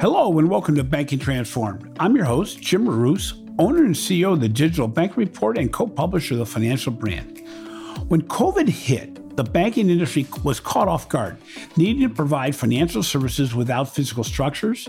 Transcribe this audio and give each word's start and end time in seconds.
Hello 0.00 0.38
and 0.38 0.48
welcome 0.48 0.76
to 0.76 0.82
Banking 0.82 1.18
Transformed. 1.18 1.94
I'm 2.00 2.16
your 2.16 2.24
host, 2.24 2.62
Jim 2.62 2.86
Marous, 2.86 3.34
owner 3.58 3.84
and 3.84 3.94
CEO 3.94 4.32
of 4.32 4.40
the 4.40 4.48
Digital 4.48 4.88
Bank 4.88 5.18
Report 5.18 5.58
and 5.58 5.70
co 5.70 5.86
publisher 5.86 6.32
of 6.32 6.38
the 6.38 6.46
Financial 6.46 6.90
Brand. 6.90 7.46
When 8.08 8.22
COVID 8.22 8.66
hit, 8.66 9.36
the 9.36 9.44
banking 9.44 9.90
industry 9.90 10.26
was 10.42 10.58
caught 10.58 10.88
off 10.88 11.10
guard, 11.10 11.36
needing 11.76 12.08
to 12.08 12.14
provide 12.14 12.56
financial 12.56 13.02
services 13.02 13.54
without 13.54 13.94
physical 13.94 14.24
structures, 14.24 14.88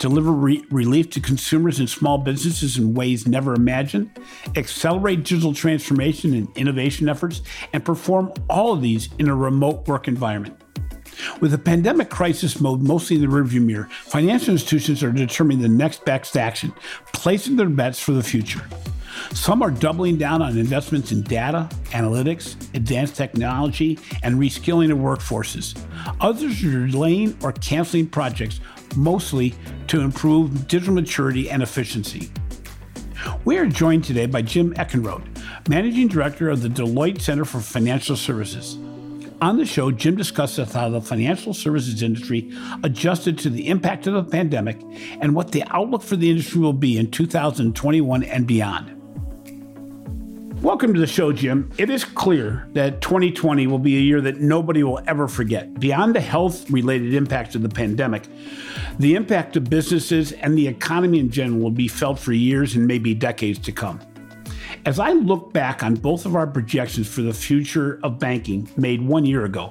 deliver 0.00 0.32
re- 0.32 0.64
relief 0.72 1.10
to 1.10 1.20
consumers 1.20 1.78
and 1.78 1.88
small 1.88 2.18
businesses 2.18 2.76
in 2.76 2.92
ways 2.92 3.28
never 3.28 3.54
imagined, 3.54 4.10
accelerate 4.56 5.22
digital 5.22 5.54
transformation 5.54 6.34
and 6.34 6.48
innovation 6.56 7.08
efforts, 7.08 7.42
and 7.72 7.84
perform 7.84 8.32
all 8.48 8.72
of 8.72 8.82
these 8.82 9.10
in 9.20 9.28
a 9.28 9.34
remote 9.34 9.86
work 9.86 10.08
environment. 10.08 10.59
With 11.40 11.50
the 11.50 11.58
pandemic 11.58 12.10
crisis 12.10 12.60
mode 12.60 12.82
mostly 12.82 13.16
in 13.16 13.22
the 13.22 13.28
rearview 13.28 13.62
mirror, 13.64 13.88
financial 14.04 14.52
institutions 14.52 15.02
are 15.02 15.12
determining 15.12 15.62
the 15.62 15.68
next 15.68 16.04
best 16.04 16.36
action, 16.36 16.72
placing 17.12 17.56
their 17.56 17.68
bets 17.68 18.00
for 18.00 18.12
the 18.12 18.22
future. 18.22 18.62
Some 19.32 19.62
are 19.62 19.70
doubling 19.70 20.16
down 20.16 20.42
on 20.42 20.56
investments 20.56 21.12
in 21.12 21.22
data, 21.22 21.68
analytics, 21.90 22.56
advanced 22.74 23.16
technology, 23.16 23.98
and 24.22 24.36
reskilling 24.36 24.90
of 24.90 24.98
workforces. 24.98 25.78
Others 26.20 26.64
are 26.64 26.86
delaying 26.86 27.36
or 27.42 27.52
canceling 27.52 28.08
projects, 28.08 28.60
mostly 28.96 29.54
to 29.88 30.00
improve 30.00 30.66
digital 30.68 30.94
maturity 30.94 31.50
and 31.50 31.62
efficiency. 31.62 32.30
We 33.44 33.58
are 33.58 33.66
joined 33.66 34.04
today 34.04 34.26
by 34.26 34.42
Jim 34.42 34.72
Eckenrode, 34.74 35.26
Managing 35.68 36.08
Director 36.08 36.48
of 36.48 36.62
the 36.62 36.68
Deloitte 36.68 37.20
Center 37.20 37.44
for 37.44 37.60
Financial 37.60 38.16
Services. 38.16 38.78
On 39.42 39.56
the 39.56 39.64
show, 39.64 39.90
Jim 39.90 40.16
discusses 40.16 40.70
how 40.70 40.90
the 40.90 41.00
financial 41.00 41.54
services 41.54 42.02
industry 42.02 42.52
adjusted 42.84 43.38
to 43.38 43.48
the 43.48 43.68
impact 43.68 44.06
of 44.06 44.12
the 44.12 44.22
pandemic 44.22 44.78
and 45.22 45.34
what 45.34 45.50
the 45.50 45.64
outlook 45.68 46.02
for 46.02 46.16
the 46.16 46.28
industry 46.28 46.60
will 46.60 46.74
be 46.74 46.98
in 46.98 47.10
2021 47.10 48.22
and 48.24 48.46
beyond. 48.46 48.94
Welcome 50.62 50.92
to 50.92 51.00
the 51.00 51.06
show, 51.06 51.32
Jim. 51.32 51.70
It 51.78 51.88
is 51.88 52.04
clear 52.04 52.68
that 52.74 53.00
2020 53.00 53.66
will 53.66 53.78
be 53.78 53.96
a 53.96 54.00
year 54.00 54.20
that 54.20 54.40
nobody 54.40 54.82
will 54.82 55.00
ever 55.06 55.26
forget. 55.26 55.80
Beyond 55.80 56.14
the 56.14 56.20
health 56.20 56.70
related 56.70 57.14
impacts 57.14 57.54
of 57.54 57.62
the 57.62 57.70
pandemic, 57.70 58.24
the 58.98 59.14
impact 59.14 59.56
of 59.56 59.70
businesses 59.70 60.32
and 60.32 60.58
the 60.58 60.68
economy 60.68 61.18
in 61.18 61.30
general 61.30 61.62
will 61.62 61.70
be 61.70 61.88
felt 61.88 62.18
for 62.18 62.34
years 62.34 62.76
and 62.76 62.86
maybe 62.86 63.14
decades 63.14 63.58
to 63.60 63.72
come. 63.72 64.00
As 64.86 64.98
I 64.98 65.12
look 65.12 65.52
back 65.52 65.82
on 65.82 65.94
both 65.94 66.24
of 66.24 66.34
our 66.34 66.46
projections 66.46 67.06
for 67.06 67.20
the 67.20 67.34
future 67.34 68.00
of 68.02 68.18
banking 68.18 68.68
made 68.76 69.02
one 69.02 69.26
year 69.26 69.44
ago, 69.44 69.70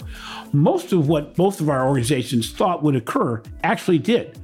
most 0.53 0.93
of 0.93 1.07
what 1.07 1.35
both 1.35 1.61
of 1.61 1.69
our 1.69 1.88
organizations 1.88 2.52
thought 2.52 2.83
would 2.83 2.95
occur 2.95 3.41
actually 3.63 3.97
did. 3.97 4.37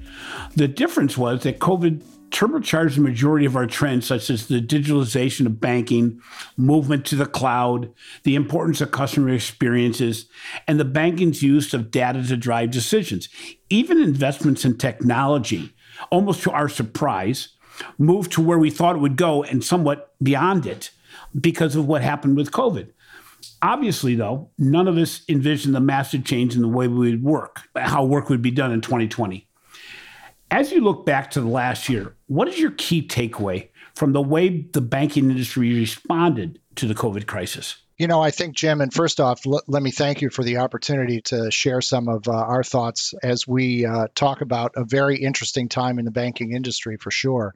The 0.55 0.67
difference 0.67 1.17
was 1.17 1.43
that 1.43 1.59
COVID 1.59 2.01
turbocharged 2.31 2.95
the 2.95 3.01
majority 3.01 3.45
of 3.45 3.55
our 3.55 3.67
trends, 3.67 4.07
such 4.07 4.29
as 4.29 4.47
the 4.47 4.59
digitalization 4.59 5.45
of 5.45 5.61
banking, 5.61 6.19
movement 6.57 7.05
to 7.05 7.15
the 7.15 7.25
cloud, 7.25 7.93
the 8.23 8.35
importance 8.35 8.81
of 8.81 8.91
customer 8.91 9.29
experiences, 9.29 10.27
and 10.67 10.79
the 10.79 10.85
banking's 10.85 11.43
use 11.43 11.73
of 11.73 11.91
data 11.91 12.23
to 12.23 12.35
drive 12.35 12.71
decisions. 12.71 13.29
Even 13.69 14.01
investments 14.01 14.65
in 14.65 14.77
technology, 14.77 15.73
almost 16.11 16.43
to 16.43 16.51
our 16.51 16.67
surprise, 16.67 17.49
moved 17.97 18.31
to 18.33 18.41
where 18.41 18.59
we 18.59 18.69
thought 18.69 18.95
it 18.95 18.99
would 18.99 19.17
go 19.17 19.43
and 19.43 19.63
somewhat 19.63 20.13
beyond 20.21 20.65
it 20.65 20.91
because 21.39 21.75
of 21.75 21.87
what 21.87 22.01
happened 22.01 22.37
with 22.37 22.51
COVID. 22.51 22.91
Obviously, 23.61 24.15
though, 24.15 24.49
none 24.57 24.87
of 24.87 24.97
us 24.97 25.21
envisioned 25.29 25.75
the 25.75 25.79
massive 25.79 26.23
change 26.23 26.55
in 26.55 26.61
the 26.61 26.67
way 26.67 26.87
we 26.87 27.11
would 27.11 27.23
work, 27.23 27.61
how 27.75 28.03
work 28.03 28.29
would 28.29 28.41
be 28.41 28.51
done 28.51 28.71
in 28.71 28.81
2020. 28.81 29.47
As 30.51 30.71
you 30.71 30.81
look 30.81 31.05
back 31.05 31.31
to 31.31 31.41
the 31.41 31.47
last 31.47 31.89
year, 31.89 32.15
what 32.27 32.47
is 32.47 32.59
your 32.59 32.71
key 32.71 33.05
takeaway 33.05 33.69
from 33.95 34.13
the 34.13 34.21
way 34.21 34.61
the 34.73 34.81
banking 34.81 35.29
industry 35.29 35.73
responded 35.73 36.59
to 36.75 36.87
the 36.87 36.93
COVID 36.93 37.27
crisis? 37.27 37.77
You 37.97 38.07
know, 38.07 38.21
I 38.21 38.31
think, 38.31 38.57
Jim, 38.57 38.81
and 38.81 38.93
first 38.93 39.21
off, 39.21 39.47
l- 39.47 39.61
let 39.67 39.81
me 39.81 39.91
thank 39.91 40.21
you 40.21 40.29
for 40.29 40.43
the 40.43 40.57
opportunity 40.57 41.21
to 41.21 41.49
share 41.49 41.79
some 41.79 42.09
of 42.09 42.27
uh, 42.27 42.33
our 42.33 42.63
thoughts 42.63 43.13
as 43.23 43.47
we 43.47 43.85
uh, 43.85 44.07
talk 44.13 44.41
about 44.41 44.73
a 44.75 44.83
very 44.83 45.17
interesting 45.17 45.69
time 45.69 45.97
in 45.97 46.03
the 46.03 46.11
banking 46.11 46.51
industry 46.51 46.97
for 46.97 47.09
sure. 47.09 47.55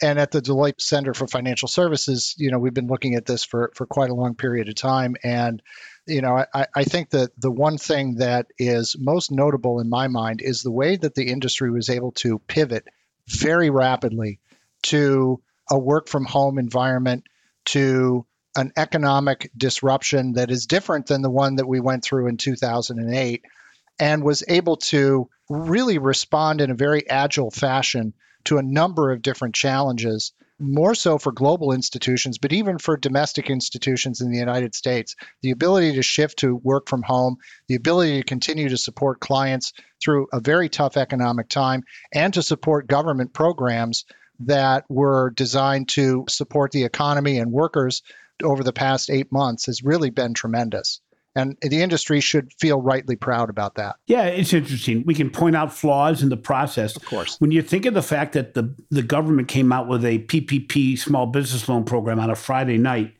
And 0.00 0.20
at 0.20 0.30
the 0.30 0.40
Deloitte 0.40 0.80
Center 0.80 1.14
for 1.14 1.26
Financial 1.26 1.66
Services, 1.66 2.36
you 2.38 2.52
know, 2.52 2.60
we've 2.60 2.74
been 2.74 2.86
looking 2.86 3.16
at 3.16 3.26
this 3.26 3.44
for, 3.44 3.72
for 3.74 3.86
quite 3.86 4.10
a 4.10 4.14
long 4.14 4.36
period 4.36 4.68
of 4.68 4.76
time. 4.76 5.16
And, 5.24 5.60
you 6.06 6.22
know, 6.22 6.44
I, 6.54 6.66
I 6.74 6.84
think 6.84 7.10
that 7.10 7.30
the 7.36 7.50
one 7.50 7.76
thing 7.76 8.16
that 8.16 8.46
is 8.58 8.94
most 8.98 9.32
notable 9.32 9.80
in 9.80 9.88
my 9.88 10.06
mind 10.06 10.42
is 10.42 10.62
the 10.62 10.72
way 10.72 10.96
that 10.96 11.16
the 11.16 11.28
industry 11.28 11.72
was 11.72 11.90
able 11.90 12.12
to 12.12 12.38
pivot 12.38 12.86
very 13.28 13.70
rapidly 13.70 14.38
to 14.84 15.40
a 15.70 15.78
work 15.78 16.08
from 16.08 16.24
home 16.24 16.58
environment, 16.58 17.24
to 17.64 18.26
an 18.56 18.72
economic 18.76 19.50
disruption 19.56 20.34
that 20.34 20.50
is 20.50 20.66
different 20.66 21.06
than 21.06 21.22
the 21.22 21.30
one 21.30 21.56
that 21.56 21.68
we 21.68 21.80
went 21.80 22.04
through 22.04 22.28
in 22.28 22.36
2008 22.36 23.42
and 23.98 24.24
was 24.24 24.42
able 24.48 24.76
to 24.76 25.28
really 25.48 25.98
respond 25.98 26.60
in 26.60 26.70
a 26.70 26.74
very 26.74 27.08
agile 27.08 27.50
fashion 27.50 28.14
to 28.44 28.58
a 28.58 28.62
number 28.62 29.12
of 29.12 29.22
different 29.22 29.54
challenges, 29.54 30.32
more 30.58 30.94
so 30.94 31.18
for 31.18 31.32
global 31.32 31.72
institutions, 31.72 32.38
but 32.38 32.52
even 32.52 32.78
for 32.78 32.96
domestic 32.96 33.50
institutions 33.50 34.20
in 34.20 34.30
the 34.30 34.38
United 34.38 34.74
States. 34.74 35.14
The 35.42 35.50
ability 35.50 35.94
to 35.94 36.02
shift 36.02 36.40
to 36.40 36.56
work 36.56 36.88
from 36.88 37.02
home, 37.02 37.36
the 37.68 37.74
ability 37.74 38.18
to 38.18 38.24
continue 38.24 38.68
to 38.68 38.76
support 38.76 39.20
clients 39.20 39.72
through 40.02 40.26
a 40.32 40.40
very 40.40 40.68
tough 40.68 40.96
economic 40.96 41.48
time, 41.48 41.84
and 42.12 42.34
to 42.34 42.42
support 42.42 42.86
government 42.86 43.32
programs 43.32 44.04
that 44.40 44.84
were 44.88 45.30
designed 45.30 45.88
to 45.90 46.24
support 46.28 46.72
the 46.72 46.84
economy 46.84 47.38
and 47.38 47.52
workers 47.52 48.02
over 48.42 48.62
the 48.62 48.72
past 48.72 49.10
eight 49.10 49.30
months 49.32 49.66
has 49.66 49.82
really 49.82 50.10
been 50.10 50.34
tremendous. 50.34 51.00
And 51.34 51.56
the 51.62 51.80
industry 51.80 52.20
should 52.20 52.52
feel 52.60 52.82
rightly 52.82 53.16
proud 53.16 53.48
about 53.48 53.76
that. 53.76 53.96
Yeah, 54.06 54.24
it's 54.24 54.52
interesting. 54.52 55.02
We 55.06 55.14
can 55.14 55.30
point 55.30 55.56
out 55.56 55.72
flaws 55.72 56.22
in 56.22 56.28
the 56.28 56.36
process. 56.36 56.94
Of 56.94 57.06
course. 57.06 57.36
When 57.38 57.50
you 57.50 57.62
think 57.62 57.86
of 57.86 57.94
the 57.94 58.02
fact 58.02 58.34
that 58.34 58.52
the, 58.52 58.74
the 58.90 59.02
government 59.02 59.48
came 59.48 59.72
out 59.72 59.88
with 59.88 60.04
a 60.04 60.18
PPP 60.18 60.98
small 60.98 61.26
business 61.26 61.68
loan 61.68 61.84
program 61.84 62.20
on 62.20 62.28
a 62.28 62.34
Friday 62.34 62.76
night, 62.76 63.14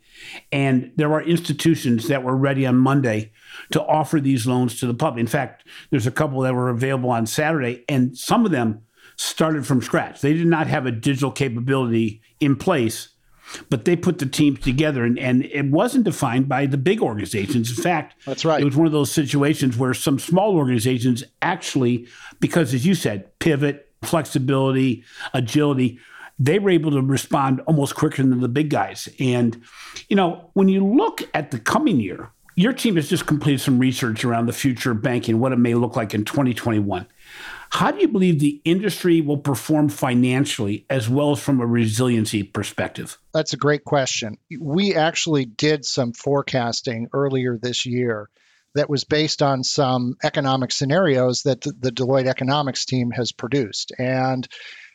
and 0.52 0.92
there 0.96 1.10
are 1.12 1.22
institutions 1.22 2.08
that 2.08 2.22
were 2.22 2.36
ready 2.36 2.66
on 2.66 2.76
Monday 2.76 3.32
to 3.72 3.82
offer 3.82 4.20
these 4.20 4.46
loans 4.46 4.78
to 4.80 4.86
the 4.86 4.94
public. 4.94 5.20
In 5.20 5.26
fact, 5.26 5.66
there's 5.90 6.06
a 6.06 6.12
couple 6.12 6.40
that 6.42 6.54
were 6.54 6.68
available 6.68 7.10
on 7.10 7.26
Saturday, 7.26 7.82
and 7.88 8.16
some 8.16 8.44
of 8.44 8.52
them 8.52 8.82
started 9.16 9.66
from 9.66 9.80
scratch. 9.80 10.20
They 10.20 10.34
did 10.34 10.46
not 10.46 10.66
have 10.66 10.84
a 10.84 10.92
digital 10.92 11.30
capability 11.30 12.20
in 12.40 12.56
place 12.56 13.08
but 13.70 13.84
they 13.84 13.96
put 13.96 14.18
the 14.18 14.26
teams 14.26 14.60
together 14.60 15.04
and, 15.04 15.18
and 15.18 15.44
it 15.44 15.66
wasn't 15.66 16.04
defined 16.04 16.48
by 16.48 16.66
the 16.66 16.78
big 16.78 17.00
organizations. 17.02 17.76
In 17.76 17.82
fact, 17.82 18.14
that's 18.24 18.44
right. 18.44 18.60
It 18.60 18.64
was 18.64 18.76
one 18.76 18.86
of 18.86 18.92
those 18.92 19.10
situations 19.10 19.76
where 19.76 19.94
some 19.94 20.18
small 20.18 20.56
organizations 20.56 21.24
actually, 21.40 22.06
because 22.40 22.74
as 22.74 22.86
you 22.86 22.94
said, 22.94 23.38
pivot, 23.38 23.88
flexibility, 24.02 25.04
agility, 25.34 25.98
they 26.38 26.58
were 26.58 26.70
able 26.70 26.90
to 26.90 27.02
respond 27.02 27.60
almost 27.66 27.94
quicker 27.94 28.22
than 28.22 28.40
the 28.40 28.48
big 28.48 28.70
guys. 28.70 29.08
And, 29.20 29.62
you 30.08 30.16
know, 30.16 30.50
when 30.54 30.68
you 30.68 30.84
look 30.84 31.22
at 31.34 31.50
the 31.50 31.58
coming 31.58 32.00
year, 32.00 32.30
your 32.54 32.72
team 32.72 32.96
has 32.96 33.08
just 33.08 33.26
completed 33.26 33.60
some 33.60 33.78
research 33.78 34.24
around 34.24 34.46
the 34.46 34.52
future 34.52 34.90
of 34.90 35.02
banking, 35.02 35.40
what 35.40 35.52
it 35.52 35.58
may 35.58 35.74
look 35.74 35.96
like 35.96 36.14
in 36.14 36.24
2021. 36.24 37.06
How 37.72 37.90
do 37.90 38.00
you 38.00 38.08
believe 38.08 38.38
the 38.38 38.60
industry 38.66 39.22
will 39.22 39.38
perform 39.38 39.88
financially 39.88 40.84
as 40.90 41.08
well 41.08 41.32
as 41.32 41.40
from 41.40 41.58
a 41.62 41.66
resiliency 41.66 42.42
perspective? 42.42 43.18
That's 43.32 43.54
a 43.54 43.56
great 43.56 43.82
question. 43.82 44.36
We 44.60 44.94
actually 44.94 45.46
did 45.46 45.86
some 45.86 46.12
forecasting 46.12 47.08
earlier 47.14 47.58
this 47.60 47.86
year 47.86 48.28
that 48.74 48.90
was 48.90 49.04
based 49.04 49.40
on 49.40 49.64
some 49.64 50.16
economic 50.22 50.70
scenarios 50.70 51.44
that 51.44 51.62
the 51.62 51.90
Deloitte 51.90 52.26
economics 52.26 52.84
team 52.84 53.10
has 53.10 53.32
produced. 53.32 53.92
And 53.98 54.46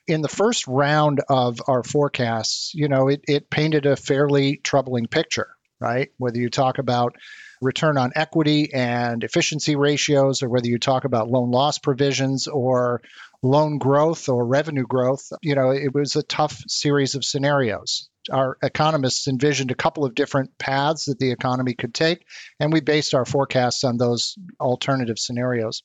in 0.05 0.21
the 0.21 0.29
first 0.29 0.67
round 0.67 1.19
of 1.27 1.59
our 1.67 1.81
forecasts, 1.81 2.71
you 2.75 2.89
know, 2.89 3.07
it, 3.07 3.21
it 3.27 3.49
painted 3.49 3.87
a 3.87 3.95
fairly 3.95 4.57
troubling 4.63 5.07
picture, 5.07 5.49
right? 5.79 6.09
Whether 6.17 6.39
you 6.39 6.49
talk 6.49 6.79
about 6.79 7.15
return 7.61 7.97
on 7.97 8.11
equity 8.15 8.73
and 8.73 9.23
efficiency 9.23 9.75
ratios, 9.75 10.43
or 10.43 10.49
whether 10.49 10.67
you 10.67 10.79
talk 10.79 11.05
about 11.05 11.29
loan 11.29 11.51
loss 11.51 11.77
provisions 11.77 12.47
or 12.47 13.01
loan 13.41 13.77
growth 13.77 14.29
or 14.29 14.45
revenue 14.45 14.85
growth, 14.85 15.31
you 15.41 15.55
know, 15.55 15.71
it 15.71 15.93
was 15.93 16.15
a 16.15 16.23
tough 16.23 16.61
series 16.67 17.15
of 17.15 17.23
scenarios. 17.23 18.09
Our 18.31 18.57
economists 18.61 19.27
envisioned 19.27 19.71
a 19.71 19.75
couple 19.75 20.03
of 20.03 20.15
different 20.15 20.57
paths 20.57 21.05
that 21.05 21.19
the 21.19 21.31
economy 21.31 21.73
could 21.73 21.93
take, 21.93 22.25
and 22.59 22.73
we 22.73 22.81
based 22.81 23.13
our 23.13 23.25
forecasts 23.25 23.83
on 23.83 23.97
those 23.97 24.35
alternative 24.59 25.17
scenarios. 25.17 25.83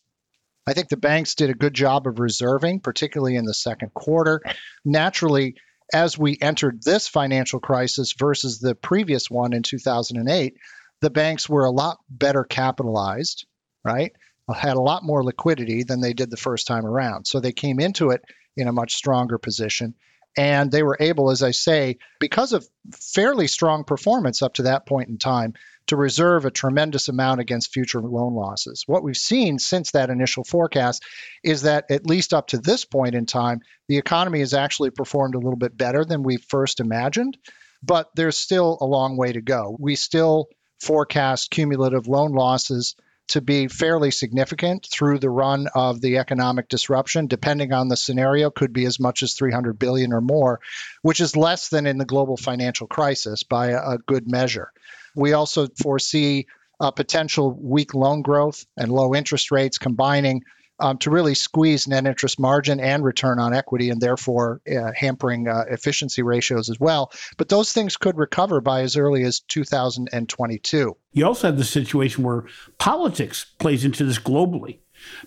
I 0.66 0.74
think 0.74 0.88
the 0.88 0.96
banks 0.96 1.34
did 1.34 1.50
a 1.50 1.54
good 1.54 1.74
job 1.74 2.06
of 2.06 2.20
reserving, 2.20 2.80
particularly 2.80 3.36
in 3.36 3.44
the 3.44 3.54
second 3.54 3.94
quarter. 3.94 4.40
Naturally, 4.84 5.56
as 5.92 6.18
we 6.18 6.38
entered 6.40 6.82
this 6.82 7.08
financial 7.08 7.60
crisis 7.60 8.14
versus 8.18 8.58
the 8.58 8.74
previous 8.74 9.30
one 9.30 9.52
in 9.52 9.62
2008, 9.62 10.54
the 11.00 11.10
banks 11.10 11.48
were 11.48 11.64
a 11.64 11.70
lot 11.70 11.98
better 12.08 12.44
capitalized, 12.44 13.46
right? 13.84 14.12
had 14.54 14.76
a 14.76 14.80
lot 14.80 15.02
more 15.02 15.24
liquidity 15.24 15.82
than 15.82 16.00
they 16.00 16.12
did 16.12 16.30
the 16.30 16.36
first 16.36 16.66
time 16.66 16.84
around. 16.84 17.26
So 17.26 17.40
they 17.40 17.52
came 17.52 17.80
into 17.80 18.10
it 18.10 18.22
in 18.56 18.68
a 18.68 18.72
much 18.72 18.94
stronger 18.94 19.38
position. 19.38 19.94
And 20.36 20.70
they 20.70 20.82
were 20.82 20.96
able, 20.98 21.30
as 21.30 21.42
I 21.42 21.50
say, 21.50 21.98
because 22.18 22.52
of 22.52 22.66
fairly 22.92 23.46
strong 23.46 23.84
performance 23.84 24.42
up 24.42 24.54
to 24.54 24.64
that 24.64 24.86
point 24.86 25.08
in 25.08 25.18
time, 25.18 25.54
to 25.86 25.96
reserve 25.96 26.44
a 26.44 26.50
tremendous 26.50 27.08
amount 27.08 27.40
against 27.40 27.72
future 27.72 28.00
loan 28.00 28.34
losses. 28.34 28.84
What 28.86 29.02
we've 29.02 29.16
seen 29.16 29.58
since 29.58 29.92
that 29.92 30.10
initial 30.10 30.44
forecast 30.44 31.02
is 31.42 31.62
that, 31.62 31.90
at 31.90 32.06
least 32.06 32.34
up 32.34 32.48
to 32.48 32.58
this 32.58 32.84
point 32.84 33.14
in 33.14 33.26
time, 33.26 33.60
the 33.88 33.98
economy 33.98 34.40
has 34.40 34.54
actually 34.54 34.90
performed 34.90 35.34
a 35.34 35.38
little 35.38 35.56
bit 35.56 35.76
better 35.76 36.04
than 36.04 36.22
we 36.22 36.36
first 36.36 36.80
imagined, 36.80 37.36
but 37.82 38.10
there's 38.14 38.38
still 38.38 38.78
a 38.80 38.86
long 38.86 39.16
way 39.16 39.32
to 39.32 39.40
go. 39.40 39.76
We 39.78 39.96
still 39.96 40.48
forecast 40.80 41.50
cumulative 41.50 42.08
loan 42.08 42.32
losses 42.32 42.96
to 43.28 43.40
be 43.40 43.68
fairly 43.68 44.10
significant 44.10 44.86
through 44.90 45.18
the 45.18 45.30
run 45.30 45.68
of 45.74 46.00
the 46.00 46.18
economic 46.18 46.68
disruption 46.68 47.28
depending 47.28 47.72
on 47.72 47.88
the 47.88 47.96
scenario 47.96 48.50
could 48.50 48.72
be 48.72 48.84
as 48.84 48.98
much 48.98 49.22
as 49.22 49.34
300 49.34 49.78
billion 49.78 50.12
or 50.12 50.20
more 50.20 50.60
which 51.02 51.20
is 51.20 51.36
less 51.36 51.68
than 51.68 51.86
in 51.86 51.98
the 51.98 52.04
global 52.04 52.36
financial 52.36 52.86
crisis 52.86 53.42
by 53.42 53.68
a, 53.68 53.98
good 54.06 54.28
measure 54.28 54.72
we 55.14 55.32
also 55.32 55.68
foresee 55.80 56.46
a 56.80 56.92
potential 56.92 57.56
weak 57.60 57.94
loan 57.94 58.22
growth 58.22 58.64
and 58.76 58.90
low 58.90 59.14
interest 59.14 59.50
rates 59.50 59.78
combining 59.78 60.42
um, 60.80 60.98
to 60.98 61.10
really 61.10 61.34
squeeze 61.34 61.86
net 61.86 62.06
interest 62.06 62.40
margin 62.40 62.80
and 62.80 63.04
return 63.04 63.38
on 63.38 63.54
equity 63.54 63.90
and 63.90 64.00
therefore 64.00 64.60
uh, 64.68 64.90
hampering 64.96 65.46
uh, 65.46 65.64
efficiency 65.70 66.22
ratios 66.22 66.68
as 66.68 66.80
well. 66.80 67.12
But 67.36 67.48
those 67.48 67.72
things 67.72 67.96
could 67.96 68.18
recover 68.18 68.60
by 68.60 68.82
as 68.82 68.96
early 68.96 69.22
as 69.22 69.40
2022. 69.40 70.96
You 71.12 71.26
also 71.26 71.46
have 71.46 71.56
the 71.56 71.64
situation 71.64 72.24
where 72.24 72.46
politics 72.78 73.46
plays 73.58 73.84
into 73.84 74.04
this 74.04 74.18
globally 74.18 74.78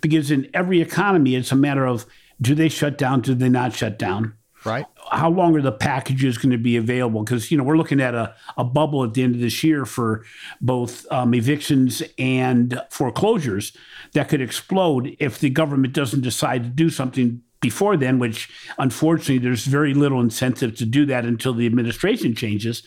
because 0.01 0.29
in 0.29 0.49
every 0.53 0.81
economy, 0.81 1.35
it's 1.35 1.51
a 1.51 1.55
matter 1.55 1.85
of 1.85 2.05
do 2.41 2.53
they 2.53 2.69
shut 2.69 2.97
down, 2.97 3.21
do 3.21 3.33
they 3.33 3.49
not 3.49 3.73
shut 3.73 3.97
down? 3.97 4.33
Right. 4.65 4.85
How 5.11 5.29
long 5.29 5.55
are 5.55 5.61
the 5.61 5.71
packages 5.71 6.37
going 6.37 6.51
to 6.51 6.57
be 6.57 6.75
available? 6.75 7.23
Because 7.23 7.51
you 7.51 7.57
know 7.57 7.63
we're 7.63 7.77
looking 7.77 8.01
at 8.01 8.15
a, 8.15 8.33
a 8.57 8.63
bubble 8.63 9.03
at 9.03 9.13
the 9.13 9.23
end 9.23 9.35
of 9.35 9.41
this 9.41 9.63
year 9.63 9.85
for 9.85 10.25
both 10.59 11.09
um, 11.11 11.33
evictions 11.33 12.01
and 12.17 12.81
foreclosures 12.89 13.75
that 14.13 14.29
could 14.29 14.41
explode 14.41 15.15
if 15.19 15.39
the 15.39 15.49
government 15.49 15.93
doesn't 15.93 16.21
decide 16.21 16.63
to 16.63 16.69
do 16.69 16.89
something 16.89 17.41
before 17.65 17.97
then, 17.97 18.19
which 18.19 18.47
unfortunately 18.77 19.39
there's 19.39 19.65
very 19.65 19.95
little 19.95 20.21
incentive 20.21 20.75
to 20.75 20.85
do 20.85 21.03
that 21.07 21.25
until 21.25 21.51
the 21.51 21.65
administration 21.65 22.35
changes. 22.35 22.83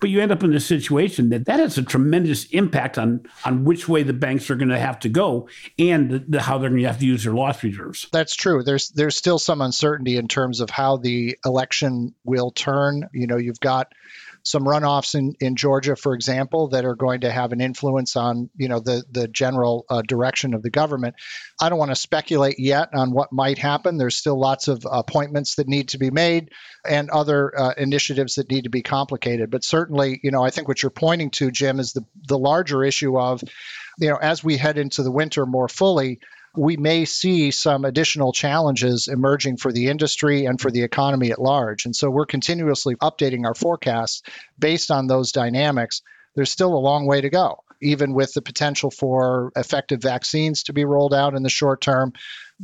But 0.00 0.08
you 0.08 0.22
end 0.22 0.32
up 0.32 0.42
in 0.42 0.54
a 0.54 0.60
situation 0.60 1.28
that 1.28 1.44
that 1.44 1.60
has 1.60 1.76
a 1.76 1.82
tremendous 1.82 2.46
impact 2.46 2.96
on 2.96 3.26
on 3.44 3.64
which 3.64 3.90
way 3.90 4.02
the 4.02 4.14
banks 4.14 4.48
are 4.48 4.54
going 4.56 4.70
to 4.70 4.78
have 4.78 4.98
to 5.00 5.10
go 5.10 5.48
and 5.78 6.10
the, 6.10 6.18
the, 6.20 6.40
how 6.40 6.56
they're 6.56 6.70
going 6.70 6.80
to 6.80 6.88
have 6.88 7.00
to 7.00 7.06
use 7.06 7.24
their 7.24 7.34
loss 7.34 7.62
reserves. 7.62 8.08
That's 8.10 8.34
true. 8.34 8.62
There's 8.62 8.88
there's 8.88 9.16
still 9.16 9.38
some 9.38 9.60
uncertainty 9.60 10.16
in 10.16 10.28
terms 10.28 10.60
of 10.60 10.70
how 10.70 10.96
the 10.96 11.36
election 11.44 12.14
will 12.24 12.52
turn. 12.52 13.10
You 13.12 13.26
know, 13.26 13.36
you've 13.36 13.60
got 13.60 13.92
some 14.42 14.64
runoffs 14.64 15.14
in, 15.14 15.34
in 15.40 15.56
Georgia, 15.56 15.94
for 15.94 16.14
example, 16.14 16.68
that 16.68 16.84
are 16.84 16.94
going 16.94 17.20
to 17.20 17.30
have 17.30 17.52
an 17.52 17.60
influence 17.60 18.16
on 18.16 18.50
you 18.56 18.68
know 18.68 18.80
the 18.80 19.04
the 19.10 19.28
general 19.28 19.84
uh, 19.88 20.02
direction 20.02 20.54
of 20.54 20.62
the 20.62 20.70
government. 20.70 21.14
I 21.60 21.68
don't 21.68 21.78
want 21.78 21.90
to 21.90 21.96
speculate 21.96 22.58
yet 22.58 22.88
on 22.94 23.12
what 23.12 23.32
might 23.32 23.58
happen. 23.58 23.98
There's 23.98 24.16
still 24.16 24.38
lots 24.38 24.68
of 24.68 24.86
appointments 24.90 25.56
that 25.56 25.68
need 25.68 25.88
to 25.90 25.98
be 25.98 26.10
made 26.10 26.50
and 26.88 27.10
other 27.10 27.58
uh, 27.58 27.74
initiatives 27.76 28.34
that 28.34 28.50
need 28.50 28.64
to 28.64 28.70
be 28.70 28.82
complicated. 28.82 29.50
But 29.50 29.64
certainly, 29.64 30.20
you 30.22 30.30
know, 30.30 30.42
I 30.42 30.50
think 30.50 30.68
what 30.68 30.82
you're 30.82 30.90
pointing 30.90 31.30
to, 31.32 31.50
Jim, 31.50 31.78
is 31.78 31.92
the 31.92 32.04
the 32.26 32.38
larger 32.38 32.82
issue 32.84 33.18
of 33.18 33.42
you 33.98 34.08
know 34.08 34.16
as 34.16 34.42
we 34.42 34.56
head 34.56 34.78
into 34.78 35.02
the 35.02 35.12
winter 35.12 35.46
more 35.46 35.68
fully 35.68 36.20
we 36.54 36.76
may 36.76 37.04
see 37.04 37.50
some 37.50 37.84
additional 37.84 38.32
challenges 38.32 39.08
emerging 39.08 39.56
for 39.56 39.72
the 39.72 39.88
industry 39.88 40.44
and 40.44 40.60
for 40.60 40.70
the 40.70 40.82
economy 40.82 41.30
at 41.32 41.40
large. 41.40 41.86
And 41.86 41.96
so 41.96 42.10
we're 42.10 42.26
continuously 42.26 42.94
updating 42.96 43.46
our 43.46 43.54
forecasts 43.54 44.22
based 44.58 44.90
on 44.90 45.06
those 45.06 45.32
dynamics. 45.32 46.02
There's 46.34 46.50
still 46.50 46.74
a 46.74 46.76
long 46.76 47.06
way 47.06 47.22
to 47.22 47.30
go, 47.30 47.64
even 47.80 48.12
with 48.12 48.34
the 48.34 48.42
potential 48.42 48.90
for 48.90 49.50
effective 49.56 50.02
vaccines 50.02 50.64
to 50.64 50.72
be 50.72 50.84
rolled 50.84 51.14
out 51.14 51.34
in 51.34 51.42
the 51.42 51.48
short 51.48 51.80
term. 51.80 52.12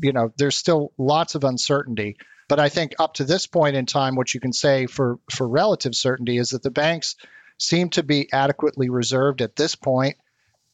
You 0.00 0.12
know, 0.12 0.32
there's 0.37 0.56
still 0.56 0.93
lots 0.99 1.35
of 1.35 1.44
uncertainty. 1.44 2.17
But 2.49 2.61
I 2.61 2.69
think 2.70 2.94
up 2.99 3.14
to 3.14 3.25
this 3.25 3.46
point 3.46 3.76
in 3.76 3.87
time, 3.87 4.17
what 4.17 4.32
you 4.32 4.40
can 4.40 4.52
say 4.52 4.87
for, 4.87 5.19
for 5.31 5.46
relative 5.46 5.94
certainty 5.94 6.38
is 6.38 6.50
that 6.50 6.62
the 6.62 6.70
banks 6.70 7.17
seem 7.58 7.90
to 7.90 8.02
be 8.02 8.32
adequately 8.32 8.88
reserved 8.88 9.43
at 9.43 9.56
this 9.56 9.75
point, 9.75 10.17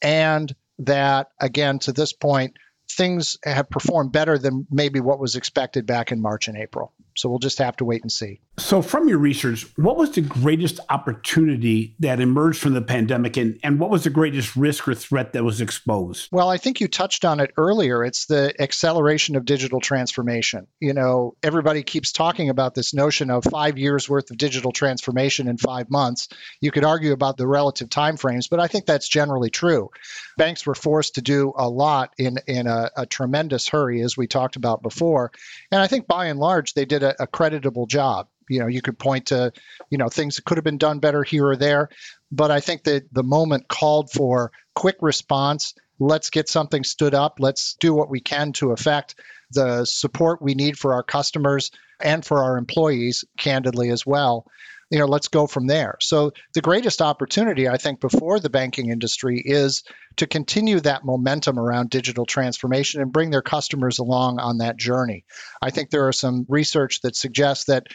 and 0.01 0.53
that, 0.79 1.29
again, 1.39 1.79
to 1.79 1.91
this 1.91 2.13
point, 2.13 2.55
things 2.89 3.37
have 3.43 3.69
performed 3.69 4.11
better 4.11 4.37
than 4.37 4.67
maybe 4.69 4.99
what 4.99 5.19
was 5.19 5.35
expected 5.35 5.85
back 5.85 6.11
in 6.11 6.21
March 6.21 6.47
and 6.47 6.57
April. 6.57 6.93
So 7.15 7.29
we'll 7.29 7.39
just 7.39 7.59
have 7.59 7.75
to 7.77 7.85
wait 7.85 8.01
and 8.01 8.11
see. 8.11 8.41
So, 8.57 8.81
from 8.81 9.09
your 9.09 9.17
research, 9.17 9.65
what 9.75 9.97
was 9.97 10.11
the 10.11 10.21
greatest 10.21 10.79
opportunity 10.89 11.95
that 11.99 12.21
emerged 12.21 12.59
from 12.59 12.73
the 12.73 12.81
pandemic, 12.81 13.35
and, 13.35 13.59
and 13.63 13.79
what 13.79 13.89
was 13.89 14.05
the 14.05 14.09
greatest 14.09 14.55
risk 14.55 14.87
or 14.87 14.95
threat 14.95 15.33
that 15.33 15.43
was 15.43 15.59
exposed? 15.59 16.29
Well, 16.31 16.49
I 16.49 16.57
think 16.57 16.79
you 16.79 16.87
touched 16.87 17.25
on 17.25 17.39
it 17.41 17.51
earlier. 17.57 18.03
It's 18.03 18.27
the 18.27 18.53
acceleration 18.61 19.35
of 19.35 19.43
digital 19.43 19.81
transformation. 19.81 20.67
You 20.79 20.93
know, 20.93 21.35
everybody 21.43 21.83
keeps 21.83 22.11
talking 22.13 22.49
about 22.49 22.75
this 22.75 22.93
notion 22.93 23.29
of 23.29 23.43
five 23.43 23.77
years 23.77 24.09
worth 24.09 24.31
of 24.31 24.37
digital 24.37 24.71
transformation 24.71 25.47
in 25.47 25.57
five 25.57 25.89
months. 25.89 26.29
You 26.61 26.71
could 26.71 26.85
argue 26.85 27.11
about 27.11 27.37
the 27.37 27.47
relative 27.47 27.89
timeframes, 27.89 28.49
but 28.49 28.59
I 28.59 28.67
think 28.67 28.85
that's 28.85 29.07
generally 29.07 29.49
true. 29.49 29.89
Banks 30.37 30.65
were 30.65 30.75
forced 30.75 31.15
to 31.15 31.21
do 31.21 31.53
a 31.57 31.69
lot 31.69 32.13
in, 32.17 32.37
in 32.47 32.67
a, 32.67 32.89
a 32.95 33.05
tremendous 33.05 33.67
hurry, 33.67 34.01
as 34.01 34.15
we 34.15 34.27
talked 34.27 34.55
about 34.55 34.81
before. 34.81 35.31
And 35.71 35.81
I 35.81 35.87
think 35.87 36.07
by 36.07 36.27
and 36.27 36.39
large, 36.39 36.73
they 36.73 36.85
did 36.85 37.03
a, 37.05 37.15
a 37.21 37.27
creditable 37.27 37.87
job. 37.87 38.27
You 38.49 38.59
know, 38.59 38.67
you 38.67 38.81
could 38.81 38.99
point 38.99 39.27
to, 39.27 39.53
you 39.89 39.97
know, 39.97 40.09
things 40.09 40.35
that 40.35 40.45
could 40.45 40.57
have 40.57 40.63
been 40.63 40.77
done 40.77 40.99
better 40.99 41.23
here 41.23 41.47
or 41.47 41.55
there, 41.55 41.89
but 42.31 42.51
I 42.51 42.59
think 42.59 42.83
that 42.83 43.11
the 43.11 43.23
moment 43.23 43.67
called 43.67 44.11
for 44.11 44.51
quick 44.75 44.97
response. 45.01 45.73
Let's 45.97 46.29
get 46.29 46.49
something 46.49 46.83
stood 46.83 47.15
up. 47.15 47.37
Let's 47.39 47.75
do 47.79 47.93
what 47.93 48.09
we 48.09 48.19
can 48.19 48.51
to 48.53 48.71
affect 48.71 49.15
the 49.51 49.85
support 49.85 50.41
we 50.41 50.53
need 50.53 50.77
for 50.77 50.93
our 50.93 51.03
customers 51.03 51.71
and 52.01 52.23
for 52.25 52.43
our 52.43 52.57
employees, 52.57 53.23
candidly 53.37 53.89
as 53.89 54.05
well 54.05 54.45
you 54.95 54.99
know 55.01 55.07
let's 55.07 55.27
go 55.27 55.45
from 55.45 55.67
there. 55.67 55.97
So 55.99 56.31
the 56.53 56.61
greatest 56.61 57.01
opportunity 57.01 57.67
i 57.67 57.75
think 57.75 57.99
before 57.99 58.39
the 58.39 58.49
banking 58.49 58.89
industry 58.89 59.41
is 59.43 59.83
to 60.15 60.25
continue 60.25 60.79
that 60.79 61.03
momentum 61.03 61.59
around 61.59 61.89
digital 61.89 62.25
transformation 62.25 63.01
and 63.01 63.11
bring 63.11 63.29
their 63.29 63.41
customers 63.41 63.99
along 63.99 64.39
on 64.39 64.59
that 64.59 64.77
journey. 64.77 65.25
I 65.61 65.69
think 65.69 65.89
there 65.89 66.07
are 66.07 66.13
some 66.13 66.45
research 66.47 67.01
that 67.01 67.17
suggests 67.17 67.65
that 67.65 67.87